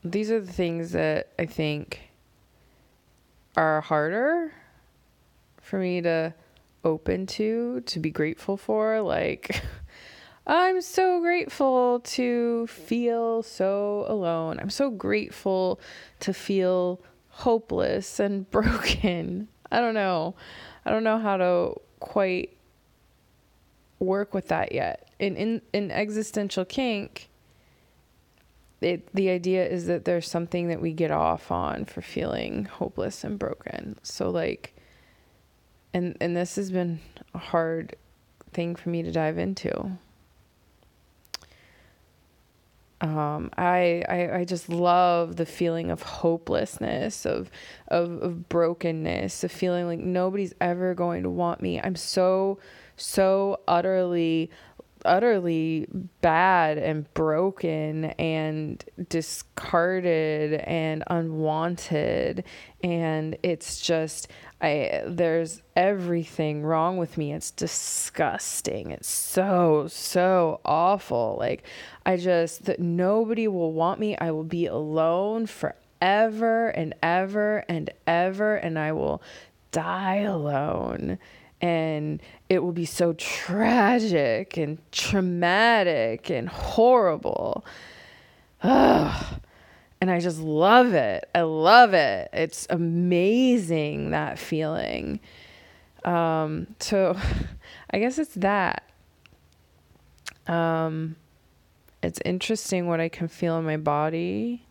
These 0.05 0.31
are 0.31 0.41
the 0.41 0.53
things 0.53 0.93
that 0.93 1.29
I 1.39 1.47
think 1.47 2.11
are 3.57 3.81
harder 3.81 4.53
for 5.63 5.79
me 5.79 6.03
to 6.03 6.35
open 6.85 7.27
to, 7.27 7.81
to 7.81 8.01
be 8.01 8.11
grateful 8.11 8.57
for. 8.57 9.01
Like, 9.01 9.63
I'm 10.47 10.83
so 10.83 11.21
grateful 11.21 12.01
to 12.01 12.67
feel 12.67 13.43
so 13.43 14.05
alone. 14.09 14.59
I'm 14.61 14.71
so 14.71 14.91
grateful 14.91 15.81
to 16.21 16.35
feel 16.35 17.01
hopeless 17.29 18.21
and 18.21 18.51
broken. 18.51 19.49
I 19.73 19.81
don't 19.81 19.95
know. 19.95 20.35
I 20.85 20.91
don't 20.91 21.05
know 21.05 21.19
how 21.19 21.37
to 21.39 21.81
quite 22.01 22.57
work 23.99 24.35
with 24.35 24.49
that 24.49 24.73
yet. 24.73 25.09
In 25.19 25.37
in, 25.37 25.63
in 25.73 25.91
existential 25.91 26.65
kink, 26.65 27.31
it, 28.83 29.09
the 29.15 29.31
idea 29.31 29.67
is 29.67 29.87
that 29.87 30.05
there's 30.05 30.29
something 30.29 30.69
that 30.69 30.81
we 30.81 30.93
get 30.93 31.11
off 31.11 31.51
on 31.51 31.87
for 31.87 32.03
feeling 32.03 32.67
hopeless 32.67 33.25
and 33.25 33.39
broken. 33.39 33.99
So 34.03 34.29
like 34.29 34.75
and 35.95 36.17
and 36.21 36.37
this 36.37 36.57
has 36.57 36.71
been 36.71 37.01
a 37.33 37.39
hard 37.39 37.97
thing 38.53 38.77
for 38.77 38.91
me 38.91 39.03
to 39.03 39.11
dive 39.11 39.39
into. 39.39 39.97
Um, 43.05 43.51
I, 43.59 44.03
I 44.09 44.39
I 44.39 44.45
just 44.45 44.71
love 44.71 45.37
the 45.37 45.45
feeling 45.45 45.91
of 45.91 46.01
hopelessness, 46.01 47.27
of, 47.27 47.51
of 47.89 48.23
of 48.23 48.49
brokenness, 48.49 49.45
of 49.45 49.53
feeling 49.53 49.87
like 49.87 49.99
nobody's 49.99 50.55
ever 50.59 50.95
going 50.95 51.23
to 51.25 51.29
want 51.29 51.61
me. 51.61 51.79
I'm 51.79 51.97
so 51.97 52.59
so 52.97 53.61
utterly 53.69 54.51
utterly 55.05 55.87
bad 56.23 56.79
and 56.79 57.13
broken 57.13 58.07
and 58.13 58.83
discarded 59.11 60.55
and 60.63 61.05
unwanted 61.09 62.43
and 62.83 63.37
it's 63.43 63.83
just 63.83 64.29
I 64.65 65.03
there's 65.07 65.61
everything 65.77 66.63
wrong 66.63 66.97
with 66.97 67.19
me. 67.19 67.35
It's 67.35 67.51
disgusting. 67.51 68.93
It's 68.93 69.11
so 69.11 69.89
so 69.89 70.61
awful. 70.65 71.37
Like 71.39 71.65
I 72.07 72.17
just 72.17 72.65
that 72.65 72.81
nobody 72.81 73.47
will 73.47 73.75
want 73.75 74.01
me. 74.01 74.17
I 74.17 74.31
will 74.31 74.43
be 74.43 74.65
alone 74.65 75.47
forever 75.47 76.69
and 76.69 76.95
ever 77.03 77.65
and 77.69 77.91
ever 78.07 78.57
and 78.57 78.79
I 78.79 78.93
will 78.93 79.21
die 79.71 80.21
alone. 80.21 81.19
And 81.61 82.23
it 82.49 82.61
will 82.61 82.73
be 82.73 82.87
so 82.87 83.13
tragic 83.13 84.57
and 84.57 84.79
traumatic 84.93 86.31
and 86.31 86.49
horrible. 86.49 87.67
Ugh. 88.63 89.41
And 90.05 90.11
I 90.11 90.21
just 90.21 90.39
love 90.39 90.93
it. 90.93 91.31
I 91.35 91.41
love 91.41 91.95
it. 91.95 92.29
It's 92.35 92.67
amazing 92.69 94.11
that 94.11 94.39
feeling. 94.39 95.19
Um, 96.05 96.67
so 96.79 97.17
I 97.91 98.01
guess 98.01 98.19
it's 98.19 98.35
that. 98.35 98.83
Um, 100.47 101.17
it's 102.03 102.21
interesting 102.23 102.87
what 102.87 103.01
I 103.01 103.09
can 103.09 103.29
feel 103.29 103.57
in 103.57 103.65
my 103.65 103.79
body. 103.79 104.67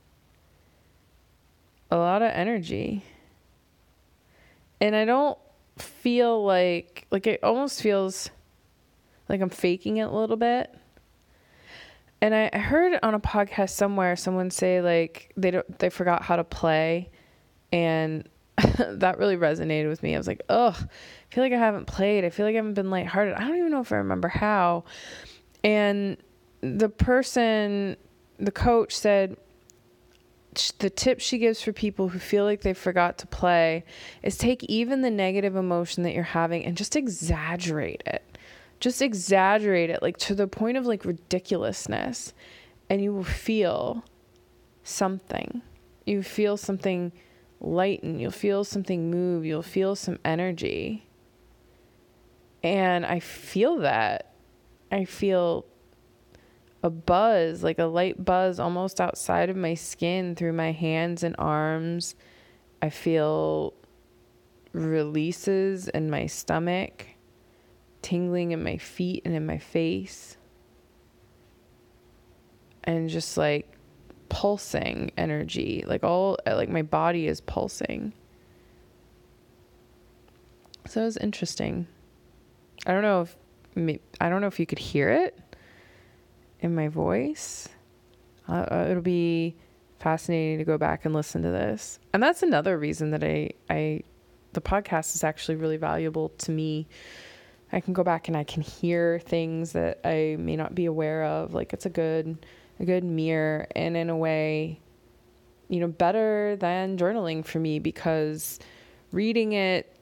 A 1.90 1.98
lot 1.98 2.22
of 2.22 2.30
energy. 2.32 3.04
And 4.80 4.96
I 4.96 5.04
don't 5.04 5.40
feel 5.80 6.46
like 6.46 7.08
like 7.10 7.26
it 7.26 7.44
almost 7.44 7.82
feels 7.82 8.30
like 9.28 9.42
I'm 9.42 9.50
faking 9.50 9.98
it 9.98 10.04
a 10.04 10.12
little 10.12 10.38
bit. 10.38 10.72
And 12.24 12.34
I 12.34 12.58
heard 12.58 12.98
on 13.04 13.16
a 13.16 13.20
podcast 13.20 13.72
somewhere 13.72 14.16
someone 14.16 14.50
say 14.50 14.82
like 14.82 15.34
they 15.36 15.52
don't 15.52 15.80
they 15.80 15.90
forgot 15.90 16.24
how 16.24 16.38
to 16.38 16.46
play 16.46 17.10
And 17.74 18.30
that 18.78 19.18
really 19.18 19.36
resonated 19.36 19.90
with 19.90 20.02
me. 20.02 20.16
I 20.16 20.18
was 20.18 20.28
like, 20.28 20.42
ugh, 20.48 20.78
I 20.78 21.36
feel 21.36 21.44
like 21.44 21.52
I 21.52 21.58
haven't 21.58 21.86
played. 21.86 22.24
I 22.24 22.30
feel 22.30 22.46
like 22.46 22.54
I 22.54 22.58
haven't 22.58 22.76
been 22.76 22.90
lighthearted. 22.90 23.34
I 23.34 23.46
don't 23.46 23.58
even 23.58 23.72
know 23.72 23.82
if 23.82 23.92
I 23.92 23.98
remember 23.98 24.30
how. 24.30 24.86
And 25.66 26.16
the 26.62 26.88
person, 26.88 27.98
the 28.38 28.52
coach 28.52 28.96
said, 28.96 29.36
the 30.78 30.90
tip 30.90 31.20
she 31.20 31.40
gives 31.40 31.62
for 31.62 31.74
people 31.74 32.08
who 32.08 32.20
feel 32.20 32.46
like 32.46 32.62
they 32.62 32.74
forgot 32.74 33.18
to 33.18 33.28
play 33.28 33.84
is 34.22 34.38
take 34.38 34.64
even 34.66 35.02
the 35.02 35.12
negative 35.12 35.58
emotion 35.58 36.04
that 36.04 36.14
you're 36.14 36.24
having 36.24 36.64
and 36.64 36.78
just 36.78 36.96
exaggerate 36.96 38.04
it. 38.06 38.33
Just 38.84 39.02
exaggerate 39.02 39.90
it 39.90 40.02
like 40.02 40.18
to 40.18 40.36
the 40.36 40.46
point 40.46 40.76
of 40.76 40.86
like 40.86 41.06
ridiculousness 41.06 42.34
and 42.90 43.02
you 43.02 43.14
will 43.14 43.24
feel 43.24 44.04
something. 44.84 45.62
You 46.06 46.22
feel 46.22 46.58
something 46.58 47.14
lighten, 47.62 48.20
you'll 48.20 48.32
feel 48.32 48.66
something 48.66 49.10
move, 49.10 49.46
you'll 49.46 49.62
feel 49.62 49.96
some 49.96 50.20
energy. 50.26 51.08
And 52.62 53.06
I 53.06 53.22
feel 53.22 53.78
that. 53.78 54.34
I 54.92 55.06
feel 55.06 55.66
a 56.84 56.90
buzz, 56.90 57.64
like 57.64 57.80
a 57.80 57.86
light 57.86 58.26
buzz 58.26 58.60
almost 58.60 59.00
outside 59.00 59.50
of 59.50 59.56
my 59.56 59.76
skin 59.76 60.36
through 60.36 60.52
my 60.52 60.74
hands 60.74 61.24
and 61.24 61.38
arms. 61.40 62.16
I 62.82 62.90
feel 62.90 63.76
releases 64.74 65.88
in 65.88 66.10
my 66.10 66.26
stomach, 66.26 67.08
tingling 68.04 68.52
in 68.52 68.64
my 68.64 68.78
feet 68.78 69.24
and 69.26 69.34
in 69.34 69.46
my 69.46 69.58
face. 69.58 70.38
And 72.84 73.10
just 73.10 73.38
like 73.38 73.74
pulsing 74.34 75.12
energy 75.16 75.84
like 75.86 76.04
all 76.04 76.38
like 76.46 76.70
my 76.70 76.82
body 76.82 77.28
is 77.28 77.40
pulsing. 77.42 78.14
So 80.88 81.02
it 81.02 81.06
was 81.06 81.18
interesting. 81.18 81.88
I 82.86 82.92
don't 82.92 83.04
know 83.04 83.22
if 83.22 83.38
i 84.22 84.30
don't 84.30 84.42
know 84.42 84.48
if 84.48 84.60
you 84.60 84.68
could 84.68 84.78
hear 84.78 85.10
it 85.10 85.40
in 86.60 86.76
my 86.76 86.88
voice. 86.88 87.70
Uh, 88.50 88.66
uh, 88.72 88.88
it'll 88.90 89.02
be 89.02 89.56
fascinating 90.00 90.58
to 90.58 90.66
go 90.66 90.78
back 90.78 91.06
and 91.06 91.14
listen 91.14 91.42
to 91.44 91.50
this. 91.50 92.00
And 92.14 92.22
that's 92.22 92.44
another 92.44 92.78
reason 92.78 93.12
that 93.12 93.24
i 93.24 93.52
i 93.70 94.02
the 94.54 94.62
podcast 94.62 95.16
is 95.16 95.24
actually 95.24 95.56
really 95.56 95.78
valuable 95.78 96.30
to 96.40 96.52
me 96.52 96.88
i 97.74 97.80
can 97.80 97.94
go 97.94 98.04
back 98.04 98.28
and 98.28 98.38
i 98.38 98.44
can 98.44 98.62
hear 98.62 99.20
things 99.20 99.74
that 99.74 100.00
i 100.06 100.36
may 100.40 100.56
not 100.56 100.74
be 100.76 100.86
aware 100.86 101.24
of. 101.24 101.54
Like 101.54 101.74
it's 101.74 101.86
a 101.86 101.90
good 101.90 102.46
a 102.80 102.86
good 102.86 103.04
mirror. 103.04 103.68
And 103.76 103.98
in 103.98 104.10
a 104.10 104.18
way 104.18 104.80
you 105.70 105.80
know 105.80 105.88
better 105.88 106.56
than 106.58 106.98
journaling 106.98 107.46
for 107.46 107.60
me 107.60 107.80
because 107.80 108.60
reading 109.12 109.54
it 109.54 109.98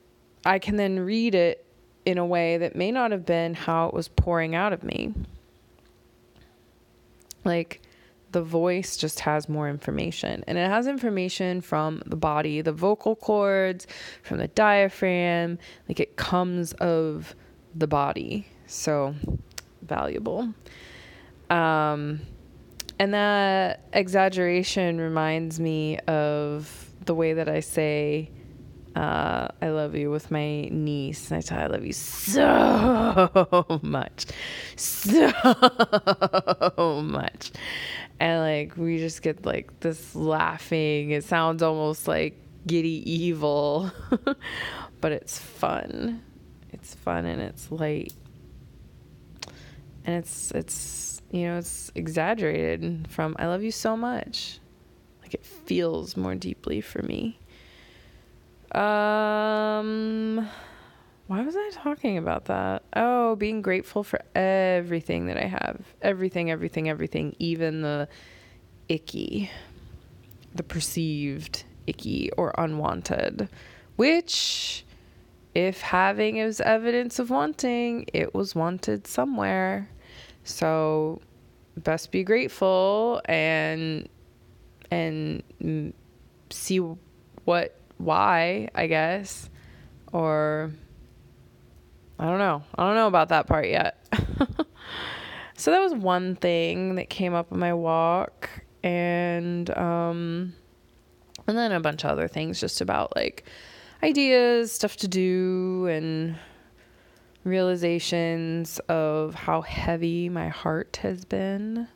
I 0.46 0.60
can 0.60 0.76
then 0.76 1.00
read 1.00 1.36
it 1.36 1.66
in 2.06 2.18
a 2.18 2.26
way 2.26 2.58
that 2.58 2.76
may 2.76 2.92
not 2.92 3.12
have 3.12 3.26
been 3.26 3.54
how 3.54 3.88
it 3.88 3.94
was 3.94 4.08
pouring 4.08 4.56
out 4.56 4.74
of 4.74 4.84
me. 4.84 5.14
Like 7.44 7.82
the 8.32 8.42
voice 8.42 8.98
just 8.98 9.20
has 9.22 9.50
more 9.50 9.70
information. 9.70 10.44
And 10.48 10.58
it 10.58 10.70
has 10.70 10.88
information 10.88 11.62
from 11.62 12.02
the 12.06 12.16
body 12.16 12.62
the 12.62 12.72
vocal 12.72 13.16
cords 13.16 13.88
from 14.24 14.38
the 14.38 14.48
diaphragm. 14.48 15.60
Like 15.88 16.00
it 16.00 16.16
comes 16.16 16.74
of 16.74 17.36
the 17.76 17.88
body 17.88 18.48
so 18.68 19.16
valuable 19.82 20.54
um 21.50 22.20
and 23.02 23.16
that 23.16 23.88
exaggeration 23.94 25.02
reminds 25.02 25.60
me 25.60 25.98
of 26.02 26.92
the 27.04 27.16
way 27.16 27.34
that 27.34 27.50
I 27.50 27.62
say, 27.62 28.30
uh, 28.96 29.48
I 29.60 29.70
love 29.70 29.96
you 29.96 30.12
with 30.12 30.30
my 30.30 30.70
niece. 30.70 31.32
And 31.32 31.40
I 31.40 31.42
tell 31.42 31.58
her 31.58 31.64
I 31.64 31.68
love 31.68 31.84
you 31.84 31.94
so 31.94 33.80
much. 33.82 34.26
So 34.76 35.32
much. 37.04 37.52
And 38.20 38.40
like, 38.40 38.78
we 38.78 39.00
just 39.00 39.24
get 39.24 39.48
like 39.48 39.80
this 39.80 40.14
laughing. 40.16 41.10
It 41.10 41.24
sounds 41.24 41.64
almost 41.64 42.08
like 42.08 42.38
giddy 42.68 43.02
evil, 43.12 43.92
but 45.02 45.12
it's 45.12 45.40
fun. 45.40 46.22
It's 46.82 46.96
fun 46.96 47.26
and 47.26 47.42
it's 47.42 47.72
light. 47.72 48.14
And 50.06 50.16
it's, 50.16 50.52
it's, 50.52 51.22
you 51.32 51.44
know, 51.44 51.58
it's 51.58 51.92
exaggerated 51.94 53.08
from 53.10 53.36
I 53.38 53.48
love 53.48 53.64
you 53.64 53.72
so 53.72 53.96
much. 53.96 54.60
Like 55.22 55.34
it 55.34 55.46
feels 55.46 56.18
more 56.18 56.36
deeply 56.36 56.82
for 56.82 57.02
me. 57.04 57.40
Um 58.72 60.48
why 61.28 61.44
was 61.44 61.56
I 61.56 61.70
talking 61.72 62.18
about 62.18 62.46
that? 62.46 62.84
Oh, 62.94 63.38
being 63.38 63.62
grateful 63.62 64.04
for 64.04 64.20
everything 64.36 65.28
that 65.28 65.38
I 65.38 65.46
have. 65.46 65.82
Everything, 66.02 66.52
everything, 66.52 66.90
everything, 66.90 67.38
even 67.40 67.84
the 67.84 68.10
icky, 68.90 69.50
the 70.54 70.64
perceived 70.64 71.64
icky 71.88 72.32
or 72.32 72.54
unwanted, 72.58 73.48
which 73.96 74.84
if 75.54 75.82
having 75.82 76.38
is 76.38 76.62
evidence 76.62 77.20
of 77.20 77.30
wanting, 77.30 78.06
it 78.14 78.34
was 78.34 78.56
wanted 78.56 79.08
somewhere. 79.08 79.90
So 80.44 81.22
best 81.78 82.12
be 82.12 82.24
grateful 82.24 83.22
and 83.26 84.08
and 84.90 85.94
see 86.50 86.78
what 87.46 87.78
why, 87.98 88.70
I 88.76 88.88
guess. 88.88 89.50
Or 90.12 90.72
I 92.20 92.26
don't 92.26 92.40
know. 92.40 92.64
I 92.76 92.86
don't 92.86 92.96
know 92.96 93.08
about 93.08 93.30
that 93.30 93.48
part 93.48 93.68
yet. 93.68 94.06
so 95.56 95.72
that 95.72 95.80
was 95.80 95.94
one 95.94 96.36
thing 96.36 96.96
that 96.96 97.10
came 97.10 97.34
up 97.34 97.52
on 97.52 97.60
my 97.60 97.74
walk 97.74 98.50
and 98.84 99.70
um 99.78 100.54
and 101.48 101.58
then 101.58 101.72
a 101.72 101.80
bunch 101.80 102.04
of 102.04 102.12
other 102.12 102.28
things 102.28 102.60
just 102.60 102.82
about 102.82 103.16
like 103.16 103.46
ideas, 104.04 104.72
stuff 104.72 104.98
to 104.98 105.08
do 105.08 105.88
and 105.88 106.38
realizations 107.44 108.80
of 108.88 109.34
how 109.34 109.62
heavy 109.62 110.30
my 110.30 110.50
heart 110.50 111.00
has 111.02 111.26
been. 111.26 111.88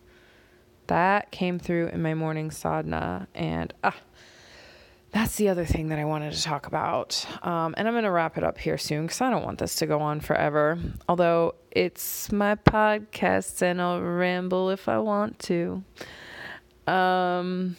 That 0.87 1.31
came 1.31 1.59
through 1.59 1.87
in 1.87 2.01
my 2.01 2.13
morning 2.13 2.51
sadhana. 2.51 3.27
And 3.33 3.73
ah, 3.83 3.95
that's 5.11 5.35
the 5.37 5.49
other 5.49 5.65
thing 5.65 5.89
that 5.89 5.99
I 5.99 6.05
wanted 6.05 6.33
to 6.33 6.43
talk 6.43 6.67
about. 6.67 7.25
Um, 7.41 7.73
and 7.77 7.87
I'm 7.87 7.93
going 7.93 8.03
to 8.03 8.11
wrap 8.11 8.37
it 8.37 8.43
up 8.43 8.57
here 8.57 8.77
soon 8.77 9.05
because 9.05 9.21
I 9.21 9.29
don't 9.29 9.43
want 9.43 9.59
this 9.59 9.75
to 9.77 9.85
go 9.85 9.99
on 9.99 10.19
forever. 10.19 10.77
Although 11.07 11.55
it's 11.71 12.31
my 12.31 12.55
podcast 12.55 13.61
and 13.61 13.81
I'll 13.81 14.01
ramble 14.01 14.69
if 14.69 14.87
I 14.89 14.99
want 14.99 15.39
to. 15.39 15.83
Um, 16.85 17.77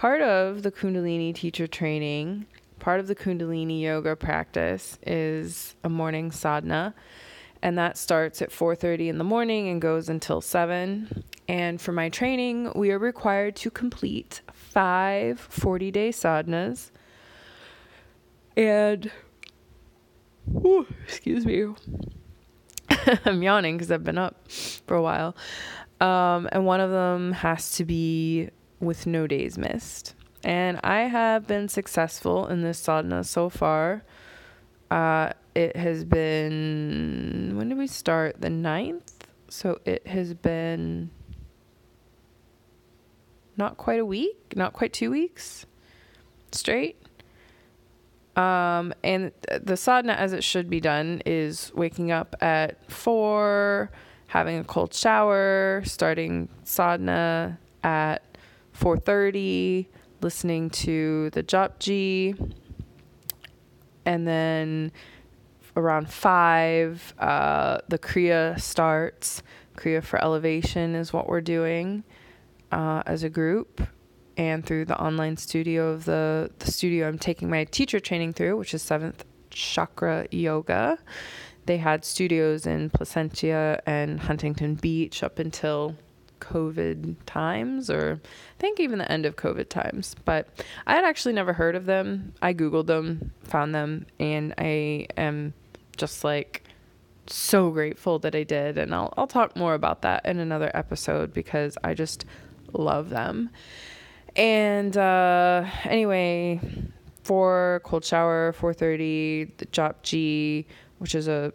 part 0.00 0.22
of 0.22 0.62
the 0.62 0.72
Kundalini 0.72 1.34
teacher 1.34 1.66
training 1.66 2.46
part 2.78 3.00
of 3.00 3.06
the 3.06 3.14
Kundalini 3.14 3.82
yoga 3.82 4.16
practice 4.16 4.98
is 5.06 5.74
a 5.84 5.90
morning 5.90 6.32
sadhana. 6.32 6.94
And 7.60 7.76
that 7.76 7.98
starts 7.98 8.40
at 8.40 8.48
4:30 8.48 9.10
in 9.10 9.18
the 9.18 9.24
morning 9.24 9.68
and 9.68 9.78
goes 9.78 10.08
until 10.08 10.40
7 10.40 11.22
and 11.48 11.78
for 11.78 11.92
my 11.92 12.08
training 12.08 12.72
we 12.74 12.90
are 12.92 12.98
required 12.98 13.56
to 13.56 13.70
complete 13.70 14.40
5 14.54 15.50
40-day 15.50 16.12
sadhanas. 16.12 16.90
And 18.56 19.10
whew, 20.46 20.86
excuse 21.04 21.44
me. 21.44 21.74
I'm 23.26 23.42
yawning 23.42 23.76
because 23.76 23.92
I've 23.92 24.04
been 24.04 24.16
up 24.16 24.50
for 24.50 24.96
a 24.96 25.02
while. 25.02 25.36
Um, 26.00 26.48
and 26.52 26.64
one 26.64 26.80
of 26.80 26.90
them 26.90 27.32
has 27.32 27.72
to 27.72 27.84
be 27.84 28.48
with 28.80 29.06
no 29.06 29.26
days 29.26 29.58
missed 29.58 30.14
and 30.42 30.80
I 30.82 31.02
have 31.02 31.46
been 31.46 31.68
successful 31.68 32.46
in 32.46 32.62
this 32.62 32.78
sadhana 32.78 33.24
so 33.24 33.48
far. 33.48 34.02
Uh, 34.90 35.32
it 35.54 35.76
has 35.76 36.04
been, 36.04 37.52
when 37.56 37.68
did 37.68 37.78
we 37.78 37.86
start? 37.86 38.40
The 38.40 38.48
9th? 38.48 39.12
So 39.48 39.80
it 39.84 40.06
has 40.06 40.32
been 40.34 41.10
not 43.56 43.76
quite 43.76 44.00
a 44.00 44.04
week, 44.04 44.54
not 44.56 44.72
quite 44.72 44.92
two 44.92 45.10
weeks 45.10 45.66
straight. 46.52 46.96
Um, 48.36 48.94
and 49.04 49.32
the 49.60 49.76
sadhana, 49.76 50.14
as 50.14 50.32
it 50.32 50.42
should 50.42 50.70
be 50.70 50.80
done, 50.80 51.20
is 51.26 51.70
waking 51.74 52.10
up 52.12 52.34
at 52.40 52.90
four, 52.90 53.90
having 54.28 54.58
a 54.58 54.64
cold 54.64 54.94
shower, 54.94 55.82
starting 55.84 56.48
sadhana 56.64 57.58
at 57.82 58.22
four 58.80 58.96
thirty, 58.96 59.88
listening 60.22 60.70
to 60.70 61.28
the 61.30 61.42
Japji. 61.42 62.54
And 64.06 64.26
then 64.26 64.92
around 65.76 66.08
five, 66.08 67.14
uh, 67.18 67.78
the 67.88 67.98
Kriya 67.98 68.58
starts. 68.60 69.42
Kriya 69.76 70.02
for 70.02 70.18
elevation 70.20 70.94
is 70.94 71.12
what 71.12 71.28
we're 71.28 71.40
doing 71.56 72.04
uh, 72.72 73.02
as 73.06 73.22
a 73.22 73.30
group. 73.30 73.80
and 74.40 74.64
through 74.64 74.86
the 74.86 74.98
online 74.98 75.36
studio 75.36 75.90
of 75.90 76.06
the, 76.06 76.50
the 76.60 76.72
studio 76.72 77.06
I'm 77.06 77.18
taking 77.18 77.50
my 77.50 77.64
teacher 77.64 78.00
training 78.00 78.32
through, 78.32 78.56
which 78.56 78.72
is 78.72 78.80
seventh 78.80 79.22
chakra 79.50 80.26
yoga. 80.30 80.98
They 81.66 81.76
had 81.76 82.06
studios 82.06 82.66
in 82.66 82.88
Placentia 82.88 83.82
and 83.84 84.18
Huntington 84.18 84.76
Beach 84.76 85.22
up 85.22 85.38
until 85.38 85.94
COVID 86.40 87.16
times, 87.26 87.90
or 87.90 88.20
I 88.24 88.58
think 88.58 88.80
even 88.80 88.98
the 88.98 89.10
end 89.10 89.26
of 89.26 89.36
COVID 89.36 89.68
times. 89.68 90.16
But 90.24 90.48
I 90.86 90.94
had 90.94 91.04
actually 91.04 91.34
never 91.34 91.52
heard 91.52 91.76
of 91.76 91.86
them. 91.86 92.34
I 92.42 92.54
Googled 92.54 92.86
them, 92.86 93.32
found 93.42 93.74
them, 93.74 94.06
and 94.18 94.54
I 94.58 95.06
am 95.16 95.54
just 95.96 96.24
like 96.24 96.62
so 97.26 97.70
grateful 97.70 98.18
that 98.20 98.34
I 98.34 98.42
did. 98.42 98.78
And 98.78 98.94
I'll, 98.94 99.12
I'll 99.16 99.26
talk 99.26 99.56
more 99.56 99.74
about 99.74 100.02
that 100.02 100.26
in 100.26 100.38
another 100.38 100.70
episode 100.74 101.32
because 101.32 101.78
I 101.84 101.94
just 101.94 102.24
love 102.72 103.10
them. 103.10 103.50
And 104.36 104.96
uh, 104.96 105.64
anyway, 105.84 106.60
for 107.22 107.80
cold 107.84 108.04
shower, 108.04 108.54
4:30, 108.58 109.56
the 109.58 109.94
G, 110.02 110.66
which 110.98 111.14
is 111.14 111.28
a 111.28 111.52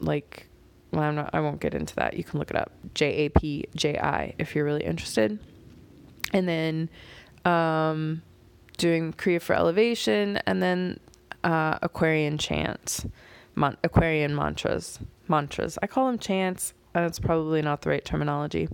like 0.00 0.48
well, 0.94 1.02
I'm 1.02 1.14
not, 1.14 1.30
I 1.32 1.40
won't 1.40 1.60
get 1.60 1.74
into 1.74 1.94
that. 1.96 2.16
You 2.16 2.24
can 2.24 2.38
look 2.38 2.50
it 2.50 2.56
up. 2.56 2.72
J 2.94 3.26
A 3.26 3.28
P 3.28 3.66
J 3.74 3.98
I 3.98 4.34
if 4.38 4.54
you're 4.54 4.64
really 4.64 4.84
interested. 4.84 5.38
And 6.32 6.48
then 6.48 6.88
um, 7.44 8.22
doing 8.78 9.12
Kriya 9.12 9.40
for 9.40 9.54
elevation, 9.54 10.38
and 10.46 10.62
then 10.62 10.98
uh, 11.44 11.78
Aquarian 11.82 12.38
chants, 12.38 13.06
Mon- 13.54 13.76
Aquarian 13.84 14.34
mantras. 14.34 14.98
Mantras. 15.28 15.78
I 15.82 15.86
call 15.86 16.06
them 16.06 16.18
chants. 16.18 16.74
That's 16.92 17.18
probably 17.18 17.62
not 17.62 17.82
the 17.82 17.90
right 17.90 18.04
terminology. 18.04 18.68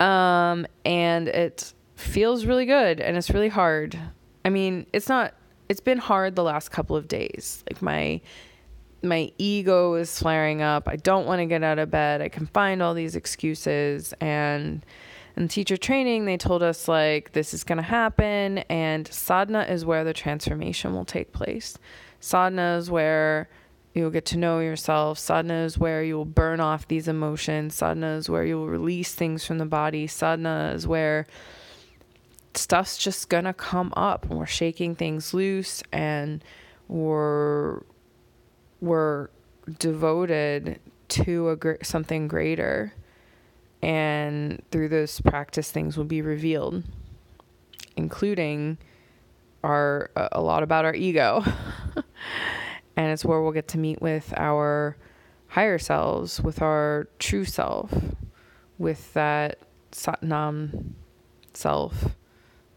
Um, 0.00 0.66
and 0.84 1.28
it 1.28 1.72
feels 1.94 2.46
really 2.46 2.66
good, 2.66 3.00
and 3.00 3.16
it's 3.16 3.30
really 3.30 3.48
hard. 3.48 3.98
I 4.44 4.50
mean, 4.50 4.86
it's 4.92 5.08
not. 5.08 5.34
It's 5.68 5.80
been 5.80 5.98
hard 5.98 6.36
the 6.36 6.42
last 6.42 6.70
couple 6.70 6.96
of 6.96 7.08
days. 7.08 7.64
Like 7.70 7.80
my 7.80 8.20
my 9.04 9.32
ego 9.38 9.94
is 9.94 10.18
flaring 10.18 10.62
up. 10.62 10.88
I 10.88 10.96
don't 10.96 11.26
want 11.26 11.40
to 11.40 11.46
get 11.46 11.62
out 11.62 11.78
of 11.78 11.90
bed. 11.90 12.22
I 12.22 12.28
can 12.28 12.46
find 12.46 12.82
all 12.82 12.94
these 12.94 13.16
excuses 13.16 14.14
and 14.20 14.84
in 15.36 15.48
teacher 15.48 15.76
training 15.76 16.26
they 16.26 16.36
told 16.36 16.62
us 16.62 16.86
like 16.86 17.32
this 17.32 17.52
is 17.52 17.64
going 17.64 17.76
to 17.76 17.82
happen 17.82 18.58
and 18.70 19.08
sadhana 19.08 19.62
is 19.62 19.84
where 19.84 20.04
the 20.04 20.12
transformation 20.12 20.94
will 20.94 21.04
take 21.04 21.32
place. 21.32 21.76
Sadhana 22.20 22.78
is 22.78 22.90
where 22.90 23.48
you'll 23.94 24.10
get 24.10 24.24
to 24.26 24.38
know 24.38 24.60
yourself. 24.60 25.18
Sadhana 25.18 25.64
is 25.64 25.78
where 25.78 26.02
you'll 26.02 26.24
burn 26.24 26.60
off 26.60 26.88
these 26.88 27.08
emotions. 27.08 27.74
Sadhana 27.74 28.16
is 28.16 28.30
where 28.30 28.44
you'll 28.44 28.68
release 28.68 29.14
things 29.14 29.44
from 29.44 29.58
the 29.58 29.66
body. 29.66 30.06
Sadhana 30.06 30.72
is 30.74 30.86
where 30.86 31.26
stuff's 32.54 32.96
just 32.96 33.28
going 33.28 33.44
to 33.44 33.52
come 33.52 33.92
up 33.96 34.28
and 34.28 34.38
we're 34.38 34.46
shaking 34.46 34.94
things 34.94 35.34
loose 35.34 35.82
and 35.92 36.44
we're 36.88 37.82
we're 38.84 39.28
devoted 39.78 40.80
to 41.08 41.50
a 41.50 41.56
gr- 41.56 41.82
something 41.82 42.28
greater 42.28 42.92
and 43.82 44.62
through 44.70 44.88
this 44.88 45.20
practice 45.20 45.70
things 45.70 45.96
will 45.96 46.04
be 46.04 46.22
revealed 46.22 46.82
including 47.96 48.78
our 49.62 50.10
a 50.14 50.40
lot 50.40 50.62
about 50.62 50.84
our 50.84 50.94
ego. 50.94 51.42
And 52.96 53.10
it's 53.10 53.24
where 53.24 53.42
we'll 53.42 53.50
get 53.50 53.66
to 53.68 53.78
meet 53.78 54.00
with 54.00 54.32
our 54.36 54.96
higher 55.48 55.78
selves 55.78 56.40
with 56.40 56.62
our 56.62 57.08
true 57.18 57.44
self 57.44 57.92
with 58.78 59.12
that 59.14 59.58
satnam 59.90 60.92
self 61.54 62.14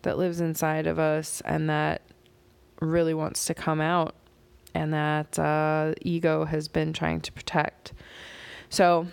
that 0.02 0.18
lives 0.18 0.42
inside 0.42 0.88
of 0.88 0.98
us 0.98 1.42
and 1.46 1.70
that 1.70 2.02
really 2.82 3.14
wants 3.14 3.46
to 3.46 3.54
come 3.54 3.80
out 3.80 4.16
and 4.78 4.94
that 4.94 5.40
uh, 5.40 5.94
ego 6.02 6.46
has 6.46 6.68
been 6.68 6.94
trying 6.94 7.20
to 7.22 7.32
protect. 7.32 7.94
So 8.70 9.08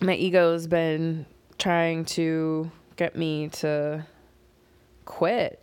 my 0.00 0.14
ego 0.14 0.52
has 0.52 0.68
been 0.68 1.26
trying 1.58 2.04
to 2.04 2.70
get 2.94 3.16
me 3.16 3.48
to 3.48 4.06
quit. 5.04 5.60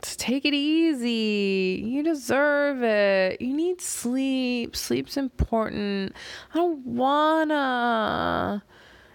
To 0.00 0.16
take 0.16 0.44
it 0.46 0.54
easy. 0.54 1.82
You 1.84 2.02
deserve 2.02 2.82
it. 2.82 3.40
You 3.40 3.54
need 3.54 3.80
sleep. 3.82 4.76
Sleep's 4.76 5.16
important. 5.16 6.14
I 6.52 6.56
don't 6.56 6.86
wanna. 6.86 8.62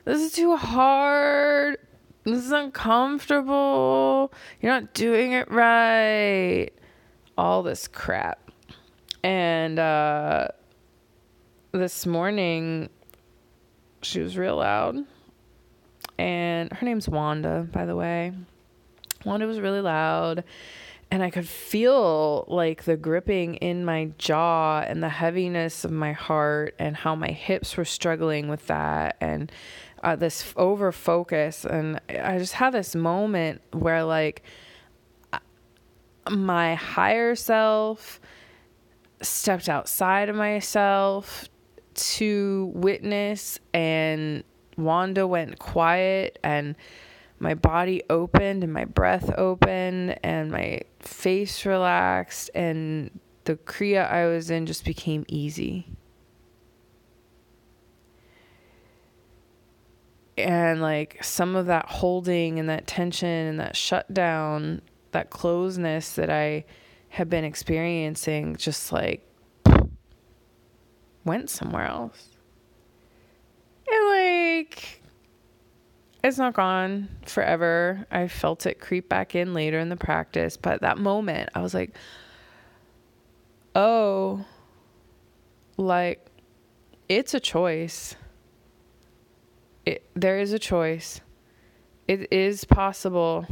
This 0.06 0.22
is 0.22 0.34
too 0.34 0.56
hard. 0.56 1.78
This 2.24 2.45
is 2.45 2.52
uncomfortable. 2.52 4.32
You're 4.62 4.74
not 4.74 4.93
doing 4.93 5.32
it 5.32 5.49
right. 5.49 6.70
All 7.36 7.64
this 7.64 7.88
crap. 7.88 8.51
And 9.24 9.78
uh, 9.80 10.47
this 11.72 12.05
morning, 12.05 12.89
she 14.01 14.19
was 14.19 14.38
real 14.38 14.57
loud. 14.57 14.97
And 16.17 16.72
her 16.74 16.86
name's 16.86 17.07
Wanda, 17.07 17.67
by 17.72 17.86
the 17.86 17.95
way. 17.95 18.34
Wanda 19.26 19.47
was 19.47 19.59
really 19.59 19.82
loud. 19.82 20.43
And 21.11 21.22
I 21.22 21.30
could 21.30 21.47
feel 21.47 22.45
like 22.47 22.84
the 22.84 22.95
gripping 22.95 23.55
in 23.55 23.84
my 23.84 24.11
jaw 24.17 24.80
and 24.80 25.03
the 25.03 25.09
heaviness 25.09 25.84
of 25.84 25.91
my 25.91 26.13
heart 26.13 26.74
and 26.80 26.95
how 26.95 27.15
my 27.15 27.32
hips 27.32 27.76
were 27.76 27.86
struggling 27.86 28.47
with 28.47 28.67
that 28.67 29.17
and 29.19 29.51
uh, 30.03 30.15
this 30.15 30.53
over 30.55 30.91
focus. 30.91 31.65
And 31.65 31.99
I 32.09 32.38
just 32.38 32.53
had 32.53 32.74
this 32.74 32.95
moment 32.95 33.61
where, 33.74 34.05
like, 34.05 34.43
my 36.30 36.76
higher 36.76 37.36
self 37.36 38.22
stepped 39.22 39.69
outside 39.69 40.30
of 40.30 40.36
myself 40.36 41.47
to 41.93 42.72
witness 42.74 43.59
and 43.74 44.43
Wanda 44.78 45.28
went 45.28 45.59
quiet 45.59 46.39
and 46.43 46.76
my 47.39 47.53
body 47.53 48.03
opened 48.09 48.63
and 48.63 48.72
my 48.72 48.86
breath 48.86 49.32
opened 49.38 50.17
and 50.24 50.51
my 50.51 50.82
face 50.99 51.65
relaxed 51.65 52.51
and 52.53 53.19
the 53.45 53.55
kriya 53.55 54.09
I 54.09 54.28
was 54.28 54.51
in 54.51 54.65
just 54.65 54.86
became 54.86 55.26
easy. 55.28 55.88
And 60.38 60.82
like 60.82 61.24
some 61.24 61.55
of 61.55 61.65
that 61.67 61.88
holding 61.88 62.59
and 62.59 62.69
that 62.69 62.88
tension 62.88 63.28
and 63.28 63.59
that 63.59 63.76
shutdown, 63.76 64.82
that 65.11 65.30
closeness 65.30 66.13
that 66.13 66.30
I 66.30 66.65
have 67.12 67.30
been 67.30 67.43
experiencing 67.43 68.55
just 68.55 68.93
like 68.93 69.22
went 71.26 71.49
somewhere 71.49 71.86
else. 71.86 72.30
And 73.86 74.09
like 74.09 75.01
it's 76.24 76.38
not 76.38 76.53
gone 76.53 77.09
forever. 77.26 78.05
I 78.12 78.30
felt 78.30 78.66
it 78.66 78.80
creep 78.80 79.09
back 79.09 79.36
in 79.36 79.53
later 79.53 79.78
in 79.78 79.89
the 79.89 79.97
practice, 79.97 80.55
but 80.55 80.82
that 80.82 80.97
moment 80.97 81.49
I 81.53 81.62
was 81.62 81.74
like, 81.74 81.93
"Oh, 83.76 84.45
like 85.76 86.26
it's 87.09 87.34
a 87.34 87.41
choice. 87.41 88.16
It 89.86 90.09
there 90.16 90.39
is 90.39 90.53
a 90.53 90.59
choice. 90.59 91.20
It 92.07 92.32
is 92.32 92.64
possible 92.64 93.45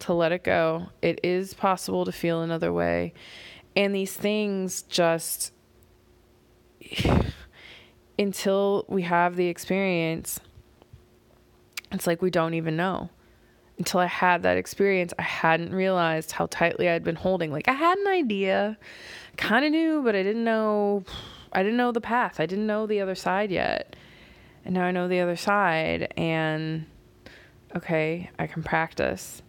to 0.00 0.12
let 0.12 0.32
it 0.32 0.44
go. 0.44 0.88
It 1.02 1.20
is 1.22 1.54
possible 1.54 2.04
to 2.04 2.12
feel 2.12 2.42
another 2.42 2.72
way. 2.72 3.14
And 3.76 3.94
these 3.94 4.12
things 4.12 4.82
just, 4.82 5.52
until 8.18 8.84
we 8.88 9.02
have 9.02 9.36
the 9.36 9.46
experience, 9.46 10.40
it's 11.90 12.06
like 12.06 12.22
we 12.22 12.30
don't 12.30 12.54
even 12.54 12.76
know. 12.76 13.10
Until 13.78 14.00
I 14.00 14.06
had 14.06 14.44
that 14.44 14.56
experience, 14.56 15.12
I 15.18 15.22
hadn't 15.22 15.74
realized 15.74 16.32
how 16.32 16.46
tightly 16.46 16.88
I'd 16.88 17.02
been 17.02 17.16
holding. 17.16 17.50
Like 17.50 17.68
I 17.68 17.72
had 17.72 17.98
an 17.98 18.06
idea, 18.06 18.78
kind 19.36 19.64
of 19.64 19.72
knew, 19.72 20.02
but 20.02 20.14
I 20.14 20.22
didn't 20.22 20.44
know. 20.44 21.04
I 21.52 21.62
didn't 21.62 21.76
know 21.76 21.92
the 21.92 22.00
path. 22.00 22.40
I 22.40 22.46
didn't 22.46 22.66
know 22.66 22.86
the 22.86 23.00
other 23.00 23.14
side 23.14 23.50
yet. 23.50 23.96
And 24.64 24.74
now 24.74 24.84
I 24.84 24.92
know 24.92 25.08
the 25.08 25.20
other 25.20 25.36
side. 25.36 26.12
And 26.16 26.86
okay, 27.76 28.30
I 28.38 28.46
can 28.46 28.62
practice 28.62 29.42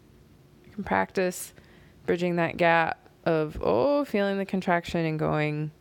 can 0.75 0.83
practice 0.83 1.53
bridging 2.05 2.35
that 2.35 2.57
gap 2.57 3.09
of 3.25 3.57
oh 3.61 4.05
feeling 4.05 4.37
the 4.37 4.45
contraction 4.45 5.03
and 5.05 5.17
going 5.17 5.71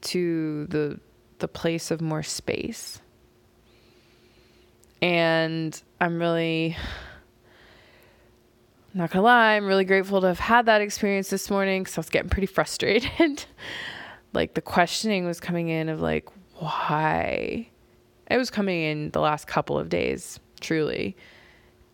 to 0.00 0.66
the 0.66 0.98
the 1.40 1.48
place 1.48 1.90
of 1.90 2.00
more 2.00 2.22
space. 2.22 3.00
And 5.02 5.80
i'm 6.00 6.18
really 6.18 6.76
not 8.94 9.10
gonna 9.10 9.24
lie 9.24 9.56
i'm 9.56 9.66
really 9.66 9.84
grateful 9.84 10.20
to 10.20 10.28
have 10.28 10.38
had 10.38 10.66
that 10.66 10.80
experience 10.80 11.28
this 11.28 11.50
morning 11.50 11.82
because 11.82 11.98
i 11.98 12.00
was 12.00 12.10
getting 12.10 12.30
pretty 12.30 12.46
frustrated. 12.58 13.44
Like 14.32 14.54
the 14.54 14.62
questioning 14.62 15.26
was 15.26 15.40
coming 15.40 15.68
in 15.68 15.88
of 15.88 16.00
like 16.00 16.28
why? 16.56 17.68
It 18.30 18.36
was 18.38 18.50
coming 18.50 18.82
in 18.82 19.10
the 19.10 19.20
last 19.20 19.46
couple 19.46 19.78
of 19.78 19.88
days 19.88 20.40
truly. 20.60 21.16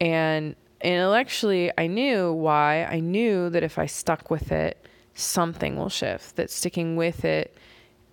And 0.01 0.55
intellectually, 0.81 1.71
I 1.77 1.87
knew 1.87 2.33
why. 2.33 2.85
I 2.85 3.01
knew 3.01 3.51
that 3.51 3.63
if 3.63 3.79
I 3.79 3.87
stuck 3.87 4.31
with 4.31 4.53
it, 4.53 4.87
something 5.15 5.77
will 5.77 5.89
shift. 5.89 6.37
That 6.37 6.51
sticking 6.51 6.97
with 6.97 7.25
it 7.25 7.57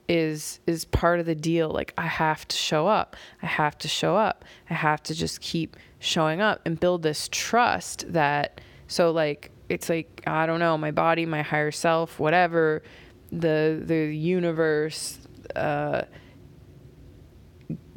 is 0.07 0.59
is 0.65 0.85
part 0.85 1.19
of 1.19 1.25
the 1.25 1.35
deal. 1.35 1.69
Like 1.69 1.93
I 1.97 2.07
have 2.07 2.47
to 2.47 2.55
show 2.55 2.87
up. 2.87 3.15
I 3.41 3.45
have 3.45 3.77
to 3.79 3.87
show 3.87 4.15
up. 4.15 4.45
I 4.69 4.73
have 4.73 5.03
to 5.03 5.15
just 5.15 5.41
keep 5.41 5.75
showing 5.99 6.41
up 6.41 6.61
and 6.65 6.79
build 6.79 7.03
this 7.03 7.27
trust 7.31 8.11
that 8.13 8.61
so 8.87 9.11
like 9.11 9.51
it's 9.69 9.89
like 9.89 10.23
I 10.25 10.45
don't 10.45 10.59
know, 10.59 10.77
my 10.77 10.91
body, 10.91 11.25
my 11.25 11.41
higher 11.41 11.71
self, 11.71 12.19
whatever, 12.19 12.83
the 13.31 13.81
the 13.83 14.05
universe, 14.05 15.19
uh 15.55 16.03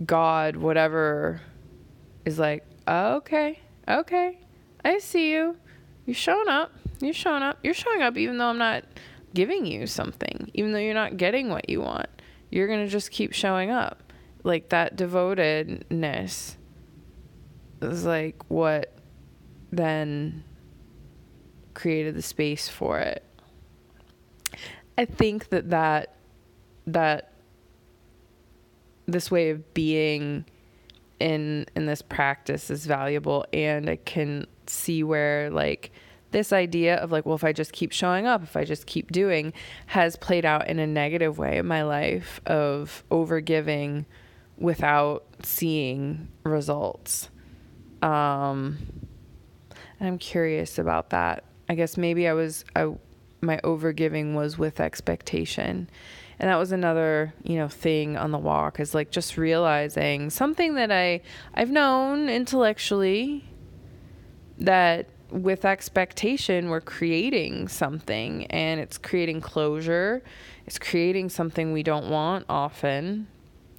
God, 0.05 0.57
whatever 0.57 1.41
is 2.25 2.39
like, 2.39 2.65
oh, 2.89 3.17
okay, 3.17 3.61
okay, 3.87 4.39
I 4.85 4.99
see 4.99 5.33
you. 5.33 5.57
You're 6.07 6.15
showing 6.15 6.49
up. 6.49 6.73
You're 7.01 7.15
showing 7.15 7.43
up. 7.43 7.59
You're 7.63 7.75
showing 7.75 8.03
up 8.03 8.17
even 8.17 8.39
though 8.39 8.49
I'm 8.49 8.59
not 8.59 8.85
giving 9.35 9.67
you 9.67 9.87
something, 9.87 10.51
even 10.55 10.73
though 10.73 10.79
you're 10.79 10.95
not 10.95 11.17
getting 11.17 11.49
what 11.51 11.69
you 11.69 11.81
want. 11.81 12.09
You're 12.51 12.67
going 12.67 12.85
to 12.85 12.91
just 12.91 13.11
keep 13.11 13.33
showing 13.33 13.71
up. 13.71 14.13
Like 14.43 14.71
that 14.71 14.97
devotedness 14.97 16.57
is 17.83 18.05
like 18.05 18.43
what 18.49 18.93
then 19.71 20.45
created 21.75 22.15
the 22.15 22.23
space 22.23 22.69
for 22.69 22.99
it. 22.99 23.25
I 24.99 25.05
think 25.05 25.49
that 25.51 25.71
that 25.71 26.17
that 26.87 27.33
this 29.07 29.31
way 29.31 29.51
of 29.51 29.73
being 29.75 30.45
in 31.21 31.67
in 31.77 31.87
this 31.87 32.03
practice 32.03 32.71
is 32.71 32.87
valuable 32.87 33.45
and 33.53 33.89
I 33.89 33.97
can 33.97 34.47
see 34.67 35.05
where 35.05 35.51
like 35.51 35.93
this 36.31 36.53
idea 36.53 36.97
of 36.97 37.13
like 37.13 37.27
well 37.27 37.35
if 37.35 37.45
I 37.45 37.53
just 37.53 37.73
keep 37.73 37.93
showing 37.93 38.27
up 38.27 38.43
if 38.43 38.57
I 38.57 38.65
just 38.65 38.87
keep 38.87 39.13
doing 39.13 39.53
has 39.87 40.17
played 40.17 40.45
out 40.45 40.69
in 40.69 40.79
a 40.79 40.87
negative 40.87 41.39
way 41.39 41.59
in 41.59 41.67
my 41.67 41.83
life 41.83 42.41
of 42.47 43.05
overgiving 43.11 44.07
without 44.57 45.25
seeing 45.43 46.29
results. 46.45 47.29
Um 48.03 48.79
and 49.99 50.09
I'm 50.09 50.19
curious 50.19 50.79
about 50.79 51.11
that. 51.11 51.45
I 51.69 51.75
guess 51.75 51.97
maybe 51.99 52.27
I 52.27 52.33
was 52.33 52.65
I 52.75 52.95
my 53.43 53.59
overgiving 53.59 54.35
was 54.35 54.59
with 54.59 54.81
expectation 54.81 55.91
and 56.41 56.49
that 56.49 56.57
was 56.57 56.73
another 56.73 57.33
you 57.45 57.57
know 57.57 57.69
thing 57.69 58.17
on 58.17 58.33
the 58.33 58.39
walk 58.39 58.81
is 58.81 58.95
like 58.95 59.11
just 59.13 59.37
realizing 59.37 60.31
something 60.31 60.75
that 60.75 60.91
i 60.91 61.21
i've 61.55 61.71
known 61.71 62.29
intellectually 62.29 63.45
that 64.59 65.09
with 65.31 65.65
expectation 65.65 66.69
we're 66.69 66.81
creating 66.81 67.69
something 67.69 68.47
and 68.47 68.81
it's 68.81 68.99
creating 68.99 69.41
closure. 69.41 70.23
It's 70.67 70.79
creating 70.79 71.29
something 71.29 71.73
we 71.73 71.83
don't 71.83 72.11
want 72.11 72.47
often. 72.49 73.29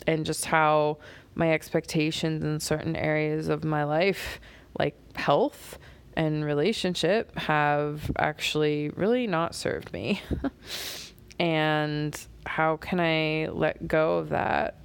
And 0.07 0.25
just 0.25 0.45
how 0.45 0.97
my 1.35 1.53
expectations 1.53 2.43
in 2.43 2.59
certain 2.59 2.95
areas 2.95 3.47
of 3.47 3.63
my 3.63 3.83
life 3.83 4.39
like 4.77 4.95
health 5.15 5.77
and 6.15 6.43
relationship 6.43 7.37
have 7.37 8.11
actually 8.17 8.89
really 8.89 9.27
not 9.27 9.55
served 9.55 9.91
me. 9.93 10.21
And 11.39 12.15
how 12.45 12.77
can 12.77 12.99
I 12.99 13.49
let 13.51 13.87
go 13.87 14.17
of 14.17 14.29
that? 14.29 14.75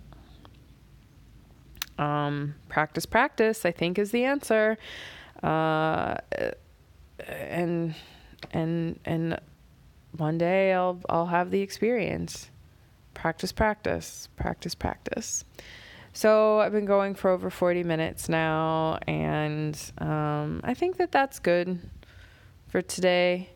Um, 1.99 2.55
practice, 2.69 3.07
practice, 3.07 3.65
I 3.65 3.73
think 3.73 3.99
is 3.99 4.11
the 4.11 4.25
answer. 4.25 4.77
Uh, 5.43 6.17
and, 7.27 7.95
and, 8.53 9.01
and 9.05 9.41
one 10.17 10.39
day 10.39 10.73
I'll, 10.73 11.01
I'll 11.09 11.27
have 11.27 11.51
the 11.51 11.61
experience. 11.61 12.51
Practice, 13.15 13.53
practice, 13.53 14.29
practice, 14.37 14.75
practice. 14.75 15.45
So 16.13 16.61
I've 16.61 16.73
been 16.73 16.87
going 16.87 17.15
for 17.15 17.31
over 17.31 17.51
40 17.51 17.83
minutes 17.83 18.31
now, 18.31 18.99
and 19.07 19.79
um, 19.99 20.63
I 20.65 20.73
think 20.73 20.97
that 20.97 21.13
that's 21.13 21.39
good 21.39 21.79
for 22.69 22.81
today. 22.81 23.51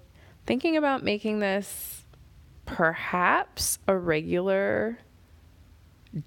Thinking 0.45 0.77
about 0.77 1.03
making 1.03 1.39
this 1.39 2.00
perhaps 2.71 3.81
a 3.89 3.97
regular 3.97 4.99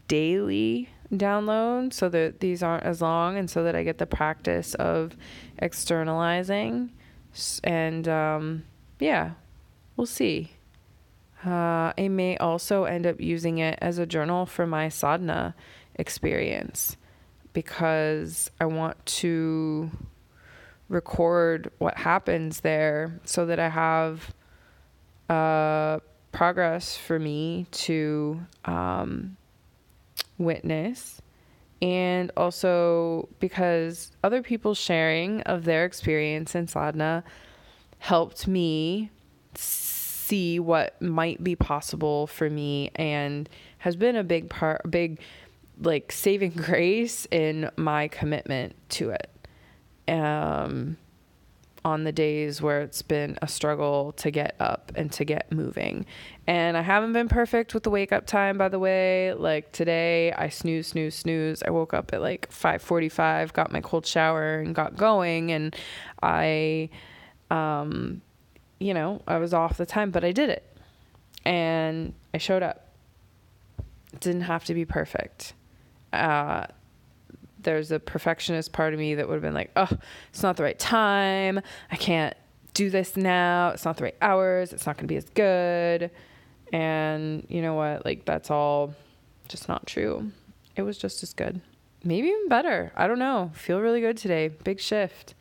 daily 0.10 0.90
download 1.10 1.94
so 1.94 2.10
that 2.10 2.42
these 2.42 2.62
aren't 2.62 2.84
as 2.84 3.02
long 3.02 3.38
and 3.38 3.50
so 3.50 3.64
that 3.64 3.76
I 3.76 3.84
get 3.84 3.98
the 3.98 4.06
practice 4.06 4.74
of 4.76 5.16
externalizing. 5.58 6.92
And 7.64 8.08
um, 8.10 8.66
yeah, 9.00 9.32
we'll 9.96 10.06
see. 10.06 10.52
Uh, 11.46 11.94
I 11.98 12.10
may 12.10 12.36
also 12.38 12.84
end 12.84 13.08
up 13.08 13.22
using 13.22 13.60
it 13.60 13.80
as 13.82 13.98
a 13.98 14.06
journal 14.06 14.46
for 14.46 14.68
my 14.68 14.90
sadhana 14.90 15.56
experience 15.96 16.98
because 17.54 18.52
I 18.60 18.66
want 18.66 19.06
to 19.06 19.92
record 20.90 21.72
what 21.78 21.98
happens 21.98 22.62
there 22.62 23.20
so 23.24 23.46
that 23.46 23.60
I 23.60 23.70
have 23.70 24.34
uh, 25.30 26.00
progress 26.34 26.98
for 26.98 27.18
me 27.18 27.68
to 27.72 28.42
um, 28.66 29.38
witness. 30.38 31.22
And 31.82 32.32
also 32.36 33.30
because 33.40 34.12
other 34.24 34.42
people 34.42 34.74
sharing 34.74 35.42
of 35.42 35.64
their 35.64 35.86
experience 35.86 36.56
in 36.56 36.68
sadhana 36.68 37.24
helped 38.00 38.48
me 38.48 39.12
see 39.56 40.60
what 40.60 41.02
might 41.02 41.44
be 41.44 41.56
possible 41.56 42.28
for 42.28 42.50
me 42.50 42.90
and 42.96 43.48
has 43.80 43.96
been 43.96 44.16
a 44.16 44.24
big 44.24 44.50
part, 44.50 44.90
big 44.90 45.20
like 45.82 46.12
saving 46.12 46.52
grace 46.56 47.28
in 47.32 47.70
my 47.76 48.08
commitment 48.08 48.76
to 48.90 49.10
it. 49.10 49.30
Um, 50.08 50.98
on 51.86 52.04
the 52.06 52.12
days 52.12 52.62
where 52.62 52.82
it's 52.82 53.02
been 53.02 53.38
a 53.42 53.48
struggle 53.48 54.14
to 54.14 54.32
get 54.32 54.56
up 54.60 54.92
and 54.96 55.12
to 55.12 55.26
get 55.26 55.52
moving. 55.52 56.06
And 56.48 56.78
I 56.78 56.82
haven't 56.82 57.14
been 57.14 57.28
perfect 57.28 57.74
with 57.74 57.84
the 57.84 57.90
wake 57.90 58.12
up 58.12 58.26
time 58.26 58.58
by 58.58 58.70
the 58.70 58.80
way. 58.80 59.34
Like 59.34 59.72
today 59.72 60.32
I 60.34 60.50
snooze 60.50 60.88
snooze 60.88 61.16
snooze. 61.16 61.62
I 61.64 61.72
woke 61.72 61.94
up 61.94 62.14
at 62.14 62.22
like 62.22 62.50
5:45, 62.50 63.54
got 63.54 63.72
my 63.72 63.82
cold 63.82 64.06
shower 64.06 64.60
and 64.60 64.74
got 64.74 64.96
going 64.96 65.52
and 65.52 65.76
I 66.22 66.90
um 67.52 68.22
you 68.80 68.94
know, 68.94 69.22
I 69.28 69.38
was 69.38 69.54
off 69.54 69.78
the 69.78 69.86
time, 69.86 70.12
but 70.12 70.24
I 70.26 70.32
did 70.32 70.50
it. 70.50 70.66
And 71.46 72.14
I 72.34 72.38
showed 72.38 72.64
up. 72.64 72.90
Didn't 74.20 74.42
have 74.42 74.64
to 74.66 74.74
be 74.74 74.86
perfect. 74.86 75.54
Uh 76.14 76.68
there's 77.64 77.92
a 77.92 78.00
perfectionist 78.00 78.72
part 78.72 78.94
of 78.94 79.00
me 79.00 79.16
that 79.16 79.28
would 79.28 79.36
have 79.36 79.42
been 79.42 79.54
like, 79.54 79.72
oh, 79.76 79.90
it's 80.30 80.44
not 80.44 80.58
the 80.58 80.64
right 80.64 80.78
time. 80.78 81.60
I 81.92 81.96
can't 81.96 82.36
do 82.74 82.90
this 82.90 83.16
now. 83.16 83.70
It's 83.70 83.86
not 83.86 83.98
the 83.98 84.06
right 84.06 84.18
hours. 84.22 84.74
It's 84.74 84.86
not 84.86 84.98
going 84.98 85.08
to 85.08 85.12
be 85.12 85.18
as 85.18 85.30
good. 85.30 86.12
And 86.72 87.46
you 87.50 87.62
know 87.62 87.76
what? 87.76 88.06
Like, 88.06 88.26
that's 88.26 88.50
all 88.50 88.94
just 89.48 89.68
not 89.68 89.86
true. 89.86 90.32
It 90.76 90.82
was 90.82 90.98
just 90.98 91.22
as 91.24 91.34
good. 91.34 91.62
Maybe 92.04 92.28
even 92.28 92.50
better. 92.50 92.92
I 92.96 93.08
don't 93.08 93.20
know. 93.20 93.52
Feel 93.54 93.80
really 93.80 94.02
good 94.02 94.18
today. 94.18 94.48
Big 94.50 94.80
shift 94.80 95.36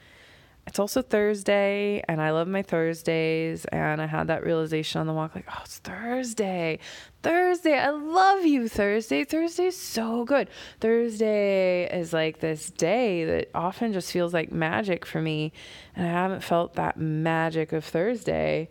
it's 0.66 0.78
also 0.78 1.02
Thursday, 1.02 2.02
and 2.08 2.20
I 2.22 2.30
love 2.30 2.46
my 2.46 2.62
Thursdays. 2.62 3.64
And 3.66 4.00
I 4.00 4.06
had 4.06 4.28
that 4.28 4.44
realization 4.44 5.00
on 5.00 5.06
the 5.06 5.12
walk 5.12 5.34
like, 5.34 5.46
oh, 5.50 5.60
it's 5.64 5.78
Thursday. 5.78 6.78
Thursday. 7.22 7.78
I 7.78 7.90
love 7.90 8.44
you, 8.44 8.68
Thursday. 8.68 9.24
Thursday 9.24 9.66
is 9.66 9.76
so 9.76 10.24
good. 10.24 10.48
Thursday 10.80 11.88
is 11.92 12.12
like 12.12 12.38
this 12.38 12.70
day 12.70 13.24
that 13.24 13.50
often 13.54 13.92
just 13.92 14.12
feels 14.12 14.32
like 14.32 14.52
magic 14.52 15.04
for 15.04 15.20
me. 15.20 15.52
And 15.96 16.06
I 16.06 16.10
haven't 16.10 16.44
felt 16.44 16.74
that 16.74 16.96
magic 16.96 17.72
of 17.72 17.84
Thursday 17.84 18.68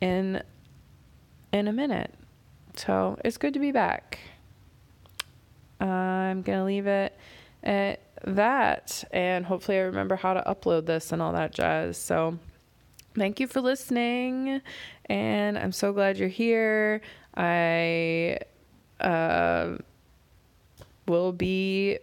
in 0.00 0.42
in 1.52 1.68
a 1.68 1.72
minute. 1.72 2.14
So 2.76 3.18
it's 3.24 3.38
good 3.38 3.54
to 3.54 3.60
be 3.60 3.72
back. 3.72 4.18
I'm 5.80 6.42
to 6.44 6.64
leave 6.64 6.86
it 6.86 7.16
at 7.64 8.00
that. 8.24 9.04
And 9.10 9.44
hopefully, 9.44 9.78
I 9.78 9.82
remember 9.82 10.16
how 10.16 10.34
to 10.34 10.42
upload 10.42 10.86
this 10.86 11.10
and 11.10 11.20
all 11.20 11.32
that 11.32 11.52
jazz. 11.52 11.98
So, 11.98 12.38
thank 13.16 13.40
you 13.40 13.46
for 13.46 13.60
listening. 13.60 14.60
And 15.06 15.58
I'm 15.58 15.72
so 15.72 15.92
glad 15.92 16.18
you're 16.18 16.28
here. 16.28 17.00
I 17.36 18.38
uh, 19.00 19.76
will 21.06 21.32
be 21.32 21.98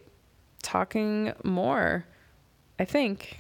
talking 0.62 1.34
more, 1.44 2.06
I 2.80 2.86
think. 2.86 3.38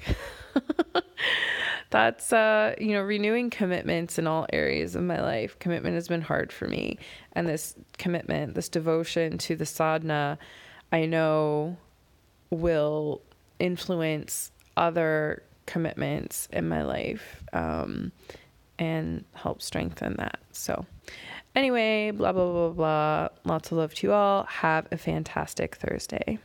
That's 1.89 2.31
uh, 2.31 2.75
you 2.79 2.93
know, 2.93 3.01
renewing 3.01 3.49
commitments 3.49 4.17
in 4.17 4.25
all 4.25 4.47
areas 4.53 4.95
of 4.95 5.03
my 5.03 5.21
life. 5.21 5.59
Commitment 5.59 5.95
has 5.95 6.07
been 6.07 6.21
hard 6.21 6.53
for 6.53 6.67
me, 6.67 6.97
and 7.33 7.47
this 7.47 7.75
commitment, 7.97 8.55
this 8.55 8.69
devotion 8.69 9.37
to 9.39 9.57
the 9.57 9.65
sadhana, 9.65 10.39
I 10.93 11.05
know 11.05 11.77
will 12.51 13.21
influence 13.59 14.51
other 14.77 15.43
commitments 15.65 16.47
in 16.51 16.67
my 16.67 16.83
life 16.83 17.43
um, 17.53 18.11
and 18.77 19.23
help 19.33 19.61
strengthen 19.61 20.15
that. 20.17 20.39
So, 20.51 20.85
anyway, 21.55 22.11
blah, 22.11 22.33
blah, 22.33 22.51
blah, 22.51 22.69
blah. 22.69 23.27
Lots 23.45 23.71
of 23.71 23.77
love 23.77 23.93
to 23.95 24.07
you 24.07 24.13
all. 24.13 24.43
Have 24.43 24.87
a 24.91 24.97
fantastic 24.97 25.75
Thursday. 25.75 26.39